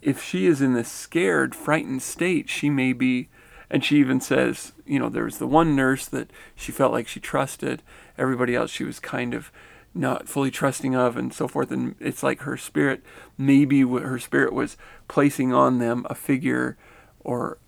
if 0.00 0.22
she 0.22 0.46
is 0.46 0.62
in 0.62 0.74
this 0.74 0.88
scared, 0.90 1.56
frightened 1.56 2.02
state, 2.02 2.48
she 2.48 2.70
may 2.70 2.92
be. 2.92 3.28
And 3.70 3.84
she 3.84 3.96
even 3.98 4.20
says, 4.20 4.72
you 4.84 4.98
know, 4.98 5.08
there 5.08 5.24
was 5.24 5.38
the 5.38 5.46
one 5.46 5.74
nurse 5.74 6.06
that 6.06 6.30
she 6.54 6.72
felt 6.72 6.92
like 6.92 7.08
she 7.08 7.20
trusted. 7.20 7.82
Everybody 8.16 8.54
else 8.54 8.70
she 8.70 8.84
was 8.84 9.00
kind 9.00 9.34
of 9.34 9.50
not 9.92 10.28
fully 10.28 10.50
trusting 10.50 10.94
of, 10.94 11.16
and 11.16 11.32
so 11.32 11.48
forth. 11.48 11.70
And 11.70 11.96
it's 11.98 12.22
like 12.22 12.42
her 12.42 12.56
spirit, 12.56 13.02
maybe 13.38 13.80
her 13.80 14.18
spirit 14.18 14.52
was 14.52 14.76
placing 15.08 15.52
on 15.52 15.78
them 15.78 16.06
a 16.08 16.14
figure 16.14 16.76
or 17.20 17.58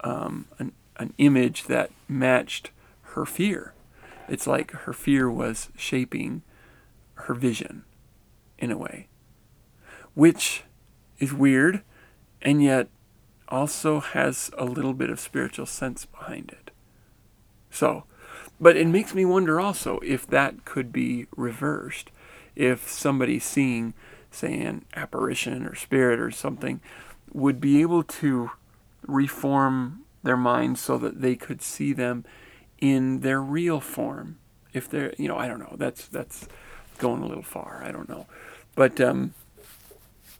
um, 0.00 0.46
an, 0.58 0.72
an 0.96 1.12
image 1.18 1.64
that 1.64 1.90
matched 2.08 2.70
her 3.02 3.26
fear. 3.26 3.74
It's 4.28 4.46
like 4.46 4.70
her 4.70 4.92
fear 4.92 5.30
was 5.30 5.68
shaping 5.76 6.42
her 7.14 7.34
vision 7.34 7.84
in 8.58 8.70
a 8.70 8.78
way, 8.78 9.08
which 10.14 10.64
is 11.18 11.32
weird 11.32 11.82
and 12.40 12.62
yet 12.62 12.88
also 13.52 14.00
has 14.00 14.50
a 14.56 14.64
little 14.64 14.94
bit 14.94 15.10
of 15.10 15.20
spiritual 15.20 15.66
sense 15.66 16.06
behind 16.06 16.50
it. 16.50 16.70
So, 17.70 18.04
but 18.58 18.76
it 18.76 18.86
makes 18.86 19.14
me 19.14 19.24
wonder 19.24 19.60
also 19.60 19.98
if 19.98 20.26
that 20.28 20.64
could 20.64 20.92
be 20.92 21.26
reversed. 21.36 22.10
If 22.56 22.90
somebody 22.90 23.38
seeing, 23.38 23.92
say, 24.30 24.58
an 24.60 24.84
apparition 24.96 25.66
or 25.66 25.74
spirit 25.74 26.18
or 26.18 26.30
something 26.30 26.80
would 27.32 27.60
be 27.60 27.82
able 27.82 28.02
to 28.02 28.50
reform 29.06 30.00
their 30.22 30.36
mind 30.36 30.78
so 30.78 30.96
that 30.98 31.20
they 31.20 31.36
could 31.36 31.60
see 31.60 31.92
them 31.92 32.24
in 32.80 33.20
their 33.20 33.40
real 33.40 33.80
form. 33.80 34.38
If 34.72 34.88
they're, 34.88 35.14
you 35.18 35.28
know, 35.28 35.36
I 35.36 35.46
don't 35.48 35.60
know. 35.60 35.76
That's 35.76 36.08
that's 36.08 36.48
going 36.98 37.22
a 37.22 37.26
little 37.26 37.42
far. 37.42 37.82
I 37.84 37.92
don't 37.92 38.08
know, 38.08 38.26
but 38.74 39.00
um, 39.00 39.34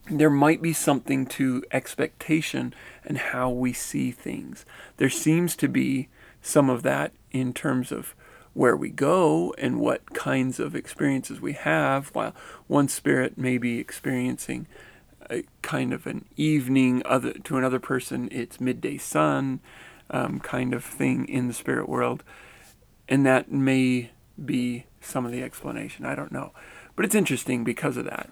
there 0.09 0.29
might 0.29 0.61
be 0.61 0.73
something 0.73 1.25
to 1.25 1.63
expectation 1.71 2.73
and 3.05 3.17
how 3.17 3.49
we 3.49 3.73
see 3.73 4.11
things. 4.11 4.65
There 4.97 5.09
seems 5.09 5.55
to 5.57 5.67
be 5.67 6.09
some 6.41 6.69
of 6.69 6.83
that 6.83 7.13
in 7.31 7.53
terms 7.53 7.91
of 7.91 8.15
where 8.53 8.75
we 8.75 8.89
go 8.89 9.53
and 9.57 9.79
what 9.79 10.13
kinds 10.13 10.59
of 10.59 10.75
experiences 10.75 11.41
we 11.41 11.53
have, 11.53 12.09
while 12.09 12.35
one 12.67 12.87
spirit 12.87 13.37
may 13.37 13.57
be 13.57 13.79
experiencing 13.79 14.67
a 15.29 15.43
kind 15.61 15.93
of 15.93 16.05
an 16.05 16.25
evening 16.35 17.01
other 17.05 17.31
to 17.31 17.57
another 17.57 17.79
person 17.79 18.27
it's 18.29 18.59
midday 18.59 18.97
sun 18.97 19.61
um, 20.09 20.37
kind 20.41 20.73
of 20.73 20.83
thing 20.83 21.25
in 21.27 21.47
the 21.47 21.53
spirit 21.53 21.87
world. 21.87 22.23
And 23.07 23.25
that 23.25 23.51
may 23.51 24.11
be 24.43 24.85
some 25.01 25.25
of 25.25 25.31
the 25.31 25.41
explanation. 25.43 26.05
I 26.05 26.15
don't 26.15 26.31
know. 26.31 26.51
But 26.95 27.05
it's 27.05 27.15
interesting 27.15 27.63
because 27.63 27.97
of 27.97 28.05
that. 28.05 28.29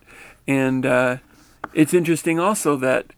And 0.47 0.85
uh, 0.85 1.17
it's 1.73 1.93
interesting 1.93 2.39
also 2.39 2.75
that 2.77 3.13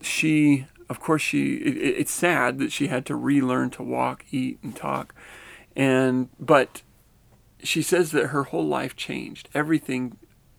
she, 0.00 0.66
of 0.88 1.00
course, 1.00 1.22
she, 1.22 1.56
it, 1.56 1.76
it's 1.98 2.12
sad 2.12 2.58
that 2.58 2.72
she 2.72 2.88
had 2.88 3.06
to 3.06 3.16
relearn 3.16 3.70
to 3.70 3.82
walk, 3.82 4.24
eat, 4.30 4.58
and 4.62 4.74
talk. 4.74 5.14
And, 5.76 6.28
but 6.38 6.82
she 7.62 7.82
says 7.82 8.12
that 8.12 8.28
her 8.28 8.44
whole 8.44 8.66
life 8.66 8.96
changed. 8.96 9.48
Everything 9.54 10.16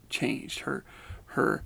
changed. 0.09 0.61
Her, 0.61 0.83
her 1.27 1.63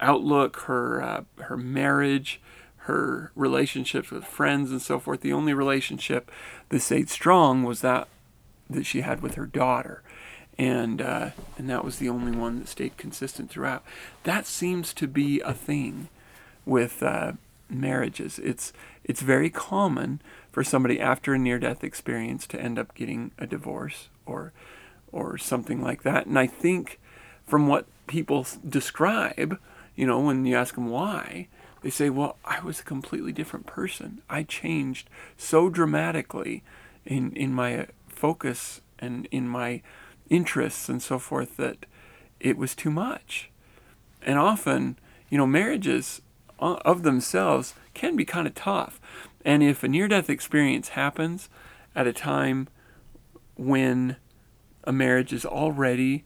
outlook, 0.00 0.56
her, 0.62 1.02
uh, 1.02 1.24
her 1.42 1.56
marriage, 1.56 2.40
her 2.84 3.30
relationships 3.34 4.10
with 4.10 4.24
friends 4.24 4.70
and 4.70 4.80
so 4.80 4.98
forth. 4.98 5.20
The 5.20 5.32
only 5.32 5.54
relationship 5.54 6.30
that 6.70 6.80
stayed 6.80 7.10
strong 7.10 7.62
was 7.62 7.80
that 7.82 8.08
that 8.70 8.86
she 8.86 9.00
had 9.00 9.20
with 9.20 9.34
her 9.34 9.46
daughter, 9.46 10.02
and 10.58 11.00
uh, 11.00 11.30
and 11.58 11.68
that 11.70 11.84
was 11.84 11.98
the 11.98 12.08
only 12.08 12.36
one 12.36 12.58
that 12.58 12.68
stayed 12.68 12.96
consistent 12.96 13.50
throughout. 13.50 13.82
That 14.24 14.46
seems 14.46 14.92
to 14.94 15.06
be 15.06 15.40
a 15.40 15.54
thing 15.54 16.08
with 16.66 17.02
uh, 17.02 17.32
marriages. 17.68 18.38
It's 18.38 18.72
it's 19.04 19.22
very 19.22 19.50
common 19.50 20.20
for 20.52 20.64
somebody 20.64 21.00
after 21.00 21.32
a 21.32 21.38
near-death 21.38 21.84
experience 21.84 22.46
to 22.48 22.60
end 22.60 22.78
up 22.78 22.94
getting 22.94 23.30
a 23.38 23.46
divorce 23.46 24.08
or 24.26 24.52
or 25.12 25.38
something 25.38 25.82
like 25.82 26.02
that. 26.02 26.26
And 26.26 26.38
I 26.38 26.46
think 26.46 26.98
from 27.46 27.66
what 27.66 27.86
people 28.06 28.46
describe, 28.68 29.58
you 29.96 30.06
know, 30.06 30.20
when 30.20 30.44
you 30.44 30.56
ask 30.56 30.74
them 30.74 30.88
why, 30.88 31.48
they 31.82 31.90
say, 31.90 32.10
well, 32.10 32.36
I 32.44 32.60
was 32.60 32.80
a 32.80 32.84
completely 32.84 33.32
different 33.32 33.66
person. 33.66 34.22
I 34.28 34.42
changed 34.42 35.08
so 35.36 35.68
dramatically 35.68 36.62
in, 37.04 37.32
in 37.32 37.52
my 37.54 37.86
focus 38.08 38.82
and 38.98 39.26
in 39.30 39.48
my 39.48 39.82
interests 40.30 40.88
and 40.88 41.02
so 41.02 41.18
forth 41.18 41.56
that 41.58 41.84
it 42.38 42.56
was 42.56 42.74
too 42.74 42.90
much. 42.90 43.50
And 44.22 44.38
often, 44.38 44.98
you 45.28 45.36
know, 45.36 45.46
marriages 45.46 46.22
uh, 46.58 46.76
of 46.84 47.02
themselves 47.02 47.74
can 47.92 48.16
be 48.16 48.24
kind 48.24 48.46
of 48.46 48.54
tough. 48.54 49.00
And 49.44 49.62
if 49.62 49.82
a 49.82 49.88
near 49.88 50.08
death 50.08 50.30
experience 50.30 50.90
happens 50.90 51.48
at 51.94 52.06
a 52.06 52.12
time 52.12 52.68
when 53.56 54.16
a 54.84 54.92
marriage 54.92 55.32
is 55.32 55.44
already 55.44 56.24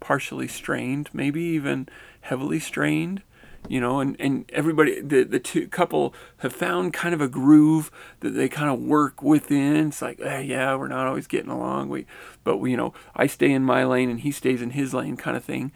partially 0.00 0.48
strained, 0.48 1.10
maybe 1.12 1.42
even 1.42 1.88
heavily 2.22 2.58
strained, 2.58 3.22
you 3.68 3.80
know, 3.80 4.00
and, 4.00 4.16
and 4.18 4.50
everybody, 4.52 5.00
the, 5.00 5.22
the 5.22 5.38
two 5.38 5.68
couple 5.68 6.14
have 6.38 6.52
found 6.52 6.92
kind 6.92 7.14
of 7.14 7.20
a 7.20 7.28
groove 7.28 7.90
that 8.20 8.30
they 8.30 8.48
kind 8.48 8.70
of 8.70 8.80
work 8.80 9.22
within. 9.22 9.88
It's 9.88 10.02
like, 10.02 10.20
eh, 10.20 10.40
yeah, 10.40 10.74
we're 10.74 10.88
not 10.88 11.06
always 11.06 11.26
getting 11.26 11.50
along. 11.50 11.88
We, 11.88 12.06
but 12.44 12.58
we, 12.58 12.72
you 12.72 12.76
know, 12.76 12.92
I 13.14 13.26
stay 13.26 13.52
in 13.52 13.64
my 13.64 13.84
lane 13.84 14.10
and 14.10 14.20
he 14.20 14.32
stays 14.32 14.62
in 14.62 14.70
his 14.70 14.92
lane 14.92 15.16
kind 15.16 15.36
of 15.36 15.44
thing. 15.44 15.72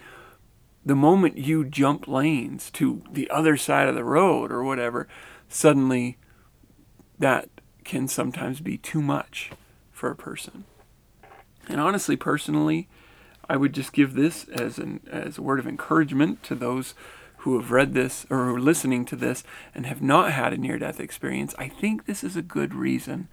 The 0.84 0.96
moment 0.96 1.38
you 1.38 1.64
jump 1.64 2.06
lanes 2.06 2.70
to 2.72 3.02
the 3.10 3.30
other 3.30 3.56
side 3.56 3.88
of 3.88 3.94
the 3.94 4.04
road 4.04 4.52
or 4.52 4.62
whatever, 4.62 5.08
suddenly 5.48 6.16
that 7.18 7.48
can 7.84 8.08
sometimes 8.08 8.60
be 8.60 8.76
too 8.76 9.00
much 9.00 9.50
for 9.90 10.10
a 10.10 10.16
person. 10.16 10.64
And 11.68 11.80
honestly, 11.80 12.16
personally, 12.16 12.88
I 13.48 13.56
would 13.56 13.72
just 13.72 13.92
give 13.92 14.14
this 14.14 14.44
as 14.48 14.78
an 14.78 15.00
as 15.10 15.38
a 15.38 15.42
word 15.42 15.58
of 15.58 15.66
encouragement 15.66 16.42
to 16.44 16.54
those 16.54 16.94
who 17.46 17.56
have 17.56 17.70
read 17.70 17.94
this 17.94 18.26
or 18.28 18.50
are 18.50 18.58
listening 18.58 19.04
to 19.04 19.14
this 19.14 19.44
and 19.72 19.86
have 19.86 20.02
not 20.02 20.32
had 20.32 20.52
a 20.52 20.56
near 20.56 20.80
death 20.80 20.98
experience, 20.98 21.54
I 21.56 21.68
think 21.68 22.04
this 22.04 22.24
is 22.24 22.34
a 22.34 22.42
good 22.42 22.74
reason 22.74 23.28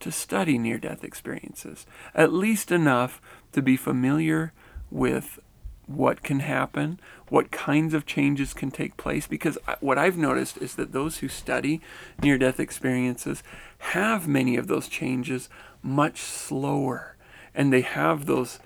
to 0.00 0.12
study 0.12 0.58
near 0.58 0.76
death 0.76 1.02
experiences, 1.02 1.86
at 2.14 2.34
least 2.34 2.70
enough 2.70 3.18
to 3.52 3.62
be 3.62 3.78
familiar 3.78 4.52
with 4.90 5.38
what 5.86 6.22
can 6.22 6.40
happen, 6.40 7.00
what 7.30 7.50
kinds 7.50 7.94
of 7.94 8.04
changes 8.04 8.52
can 8.52 8.70
take 8.70 8.98
place. 8.98 9.26
Because 9.26 9.56
what 9.80 9.96
I've 9.96 10.18
noticed 10.18 10.58
is 10.58 10.74
that 10.74 10.92
those 10.92 11.20
who 11.20 11.28
study 11.28 11.80
near 12.20 12.36
death 12.36 12.60
experiences 12.60 13.42
have 13.78 14.28
many 14.28 14.58
of 14.58 14.66
those 14.66 14.86
changes 14.86 15.48
much 15.82 16.20
slower, 16.20 17.16
and 17.54 17.72
they 17.72 17.80
have 17.80 18.26
those 18.26 18.58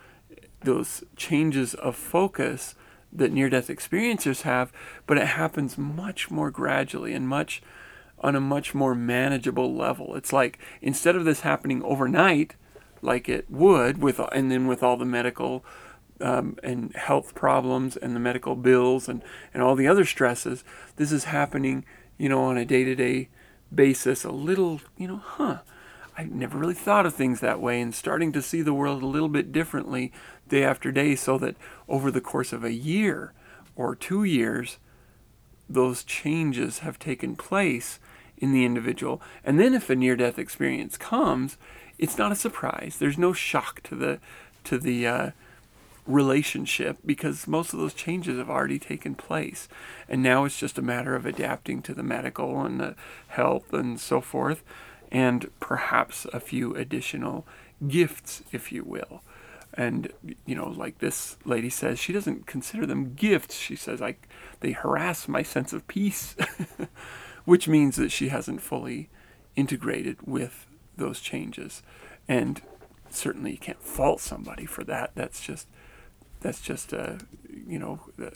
those 0.63 1.05
changes 1.17 1.75
of 1.75 1.95
focus 1.95 2.75
that 3.13 3.33
near 3.33 3.51
death 3.51 3.69
experiencers 3.69 4.43
have, 4.43 4.73
but 5.07 5.19
it 5.19 5.27
happens 5.27 5.77
much 5.77 6.31
more 6.31 6.51
gradually 6.51 7.13
and 7.13 7.29
much 7.29 7.63
on 8.21 8.37
a 8.37 8.41
much 8.41 8.75
more 8.75 8.95
manageable 8.95 9.75
level. 9.75 10.15
It's 10.15 10.33
like 10.33 10.59
instead 10.81 11.17
of 11.17 11.25
this 11.25 11.41
happening 11.41 11.83
overnight, 11.83 12.55
like 13.03 13.29
it 13.29 13.51
would 13.51 14.03
with, 14.03 14.21
and 14.33 14.51
then 14.51 14.67
with 14.67 14.83
all 14.83 14.97
the 14.97 15.05
medical 15.05 15.65
um, 16.21 16.57
and 16.63 16.95
health 16.95 17.35
problems 17.35 17.97
and 17.97 18.15
the 18.15 18.21
medical 18.21 18.55
bills 18.55 19.09
and, 19.09 19.23
and 19.55 19.63
all 19.63 19.75
the 19.75 19.89
other 19.89 20.05
stresses, 20.05 20.65
this 20.97 21.13
is 21.13 21.25
happening, 21.25 21.85
you 22.19 22.29
know, 22.29 22.43
on 22.43 22.59
a 22.59 22.65
day 22.65 22.85
to 22.85 22.95
day 22.95 23.29
basis. 23.75 24.25
A 24.25 24.31
little, 24.31 24.81
you 24.97 25.09
know, 25.09 25.23
huh. 25.25 25.59
I 26.21 26.25
never 26.25 26.59
really 26.59 26.75
thought 26.75 27.07
of 27.07 27.15
things 27.15 27.41
that 27.41 27.63
way 27.63 27.81
and 27.81 27.95
starting 27.95 28.31
to 28.33 28.43
see 28.43 28.61
the 28.61 28.75
world 28.75 29.03
a 29.03 29.07
little 29.07 29.31
bit 29.31 29.53
differently 29.53 30.13
day 30.47 30.63
after 30.63 30.93
day 30.93 31.17
so 31.17 31.39
that 31.39 31.57
over 31.89 32.11
the 32.11 32.21
course 32.21 32.53
of 32.53 32.63
a 32.63 32.75
year 32.75 33.33
or 33.75 33.95
two 33.95 34.25
years, 34.25 34.77
those 35.67 36.05
changes 36.05 36.81
have 36.81 36.99
taken 36.99 37.37
place 37.37 37.99
in 38.37 38.53
the 38.53 38.67
individual. 38.67 39.23
And 39.43 39.59
then 39.59 39.73
if 39.73 39.89
a 39.89 39.97
near 39.97 40.15
death 40.15 40.39
experience 40.39 40.99
comes, 40.99 41.57
it's 41.97 42.19
not 42.19 42.33
a 42.33 42.37
surprise. 42.37 42.99
There's 42.99 43.17
no 43.17 43.33
shock 43.33 43.83
to 43.85 43.95
the 43.95 44.19
to 44.65 44.77
the 44.77 45.07
uh, 45.07 45.31
relationship 46.07 46.99
because 47.07 47.49
most 47.49 47.73
of 47.73 47.79
those 47.79 47.95
changes 47.95 48.37
have 48.37 48.51
already 48.51 48.79
taken 48.79 49.15
place. 49.15 49.69
And 50.07 50.23
now 50.23 50.45
it's 50.45 50.61
just 50.61 50.77
a 50.77 50.83
matter 50.83 51.15
of 51.15 51.25
adapting 51.25 51.81
to 51.81 51.95
the 51.95 52.03
medical 52.03 52.61
and 52.61 52.79
the 52.79 52.95
health 53.29 53.73
and 53.73 53.99
so 53.99 54.21
forth, 54.21 54.63
and 55.11 55.51
perhaps 55.61 56.27
a 56.33 56.41
few 56.41 56.75
additional 56.75 57.47
gifts, 57.87 58.43
if 58.53 58.71
you 58.73 58.85
will. 58.85 59.23
And 59.75 60.13
you 60.47 60.55
know, 60.55 60.69
like 60.69 60.99
this 60.99 61.37
lady 61.45 61.71
says, 61.71 61.99
she 61.99 62.13
doesn't 62.13 62.47
consider 62.47 62.87
them 62.87 63.15
gifts. 63.15 63.57
She 63.57 63.77
says, 63.77 64.03
"I 64.03 64.17
they 64.61 64.73
harass 64.73 65.29
my 65.29 65.43
sense 65.43 65.73
of 65.73 65.87
peace," 65.87 66.35
which 67.45 67.69
means 67.69 67.97
that 67.97 68.11
she 68.11 68.29
hasn't 68.29 68.63
fully 68.63 69.11
integrated 69.55 70.19
with 70.27 70.67
those 70.97 71.21
changes. 71.21 71.83
And 72.27 72.61
certainly, 73.11 73.53
you 73.53 73.59
can't 73.59 73.83
fault 73.83 74.21
somebody 74.21 74.67
for 74.67 74.83
that. 74.85 75.13
That's 75.15 75.41
just 75.41 75.69
that's 76.41 76.61
just 76.61 76.93
uh, 76.93 77.19
you 77.49 77.79
know 77.79 78.01
uh, 78.21 78.31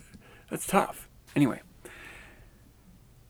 that's 0.50 0.66
tough. 0.66 1.08
Anyway. 1.34 1.62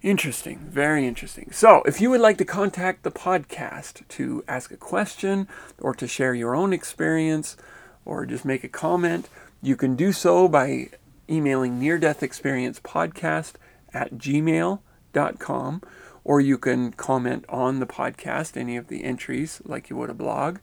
Interesting, 0.04 0.58
very 0.58 1.06
interesting. 1.06 1.50
So, 1.50 1.82
if 1.86 1.98
you 1.98 2.10
would 2.10 2.20
like 2.20 2.36
to 2.36 2.44
contact 2.44 3.04
the 3.04 3.10
podcast 3.10 4.06
to 4.08 4.44
ask 4.46 4.70
a 4.70 4.76
question 4.76 5.48
or 5.80 5.94
to 5.94 6.06
share 6.06 6.34
your 6.34 6.54
own 6.54 6.74
experience 6.74 7.56
or 8.04 8.26
just 8.26 8.44
make 8.44 8.62
a 8.64 8.68
comment, 8.68 9.30
you 9.62 9.76
can 9.76 9.96
do 9.96 10.12
so 10.12 10.46
by 10.46 10.90
emailing 11.26 11.78
near 11.78 11.96
death 11.96 12.22
experience 12.22 12.78
podcast 12.80 13.54
at 13.94 14.16
gmail.com 14.16 15.82
or 16.22 16.38
you 16.38 16.58
can 16.58 16.92
comment 16.92 17.46
on 17.48 17.80
the 17.80 17.86
podcast, 17.86 18.58
any 18.58 18.76
of 18.76 18.88
the 18.88 19.04
entries, 19.04 19.62
like 19.64 19.88
you 19.88 19.96
would 19.96 20.10
a 20.10 20.14
blog. 20.14 20.58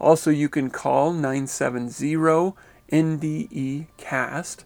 Also, 0.00 0.32
you 0.32 0.48
can 0.48 0.68
call 0.68 1.12
970 1.12 2.56
NDE 2.90 3.86
Cast, 3.98 4.64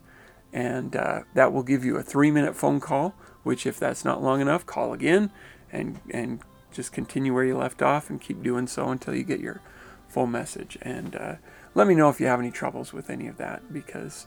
and 0.51 0.97
uh, 0.97 1.21
that 1.35 1.53
will 1.53 1.63
give 1.63 1.85
you 1.85 1.99
a 1.99 2.03
three 2.03 2.31
minute 2.31 2.57
phone 2.57 2.81
call. 2.81 3.15
Which, 3.45 3.67
if 3.67 3.79
that's 3.79 4.05
not 4.05 4.23
long 4.23 4.41
enough, 4.41 4.67
call 4.67 4.93
again 4.93 5.31
and, 5.73 6.01
and 6.11 6.41
just 6.73 6.93
continue 6.93 7.33
where 7.33 7.45
you 7.45 7.57
left 7.57 7.83
off 7.83 8.11
and 8.11 8.21
keep 8.21 8.43
doing 8.43 8.67
so 8.67 8.89
until 8.89 9.15
you 9.15 9.23
get 9.23 9.41
your 9.41 9.61
full 10.09 10.27
message. 10.27 10.77
And 10.83 11.15
uh, 11.15 11.35
let 11.75 11.87
me 11.87 11.95
know 11.95 12.09
if 12.09 12.21
you 12.21 12.27
have 12.27 12.41
any 12.41 12.51
troubles 12.51 12.93
with 12.93 13.11
any 13.11 13.27
of 13.27 13.37
that 13.39 13.73
because 13.73 14.27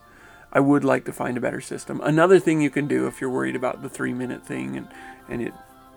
I 0.51 0.59
would 0.59 0.83
like 0.83 1.05
to 1.05 1.13
find 1.13 1.37
a 1.37 1.41
better 1.41 1.61
system. 1.61 1.99
Another 2.01 2.39
thing 2.39 2.61
you 2.61 2.69
can 2.69 2.87
do 2.87 3.07
if 3.07 3.19
you're 3.19 3.29
worried 3.29 3.55
about 3.55 3.81
the 3.81 3.89
three 3.89 4.13
minute 4.13 4.45
thing 4.45 4.77
and, 4.77 4.87
and 5.29 5.41
it, 5.41 5.53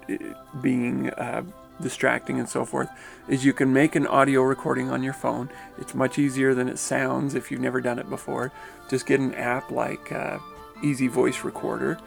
it 0.08 0.36
being 0.60 1.10
uh, 1.10 1.42
distracting 1.80 2.38
and 2.38 2.48
so 2.48 2.64
forth 2.64 2.90
is 3.28 3.44
you 3.44 3.52
can 3.52 3.72
make 3.72 3.94
an 3.94 4.06
audio 4.06 4.42
recording 4.42 4.90
on 4.90 5.02
your 5.02 5.12
phone. 5.12 5.50
It's 5.78 5.94
much 5.94 6.18
easier 6.18 6.54
than 6.54 6.68
it 6.68 6.78
sounds 6.78 7.34
if 7.34 7.50
you've 7.50 7.60
never 7.60 7.80
done 7.80 7.98
it 7.98 8.10
before. 8.10 8.52
Just 8.88 9.06
get 9.06 9.20
an 9.20 9.34
app 9.34 9.70
like 9.70 10.10
uh, 10.12 10.38
Easy 10.82 11.08
Voice 11.08 11.44
Recorder 11.44 11.98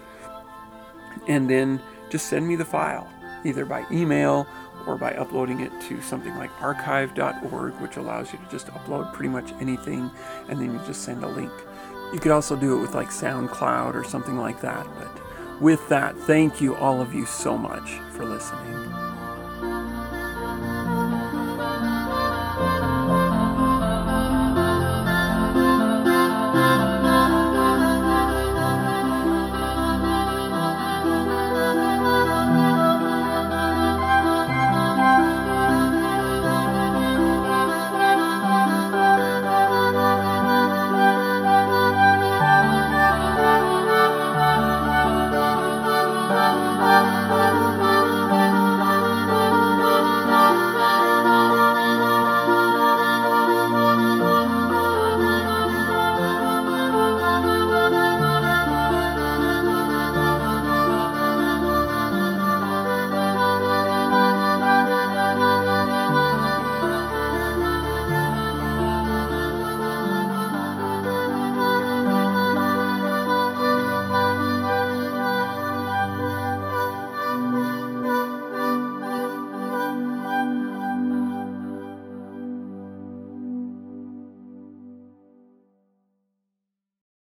and 1.28 1.49
then 1.49 1.82
just 2.10 2.28
send 2.28 2.47
me 2.47 2.56
the 2.56 2.65
file 2.65 3.10
either 3.45 3.65
by 3.65 3.86
email 3.91 4.47
or 4.88 4.97
by 4.97 5.13
uploading 5.13 5.62
it 5.62 5.71
to 5.82 6.02
something 6.02 6.36
like 6.38 6.49
archive.org, 6.62 7.73
which 7.76 7.97
allows 7.97 8.32
you 8.32 8.39
to 8.39 8.49
just 8.49 8.67
upload 8.67 9.13
pretty 9.13 9.30
much 9.30 9.52
anything 9.62 10.10
and 10.49 10.60
then 10.60 10.73
you 10.73 10.82
just 10.86 11.04
send 11.04 11.23
a 11.23 11.28
link. 11.28 11.52
You 12.13 12.19
could 12.19 12.32
also 12.32 12.56
do 12.56 12.78
it 12.78 12.82
with 12.82 12.93
like 12.93 13.10
SoundCloud 13.10 13.95
or 13.95 14.04
something 14.04 14.38
like 14.38 14.62
that. 14.62 14.86
But 14.97 15.62
with 15.62 15.88
that, 15.89 16.17
thank 16.17 16.62
you 16.62 16.76
all 16.76 17.02
of 17.02 17.13
you 17.13 17.26
so 17.26 17.58
much 17.58 17.97
for 18.12 18.26
listening. 18.26 19.12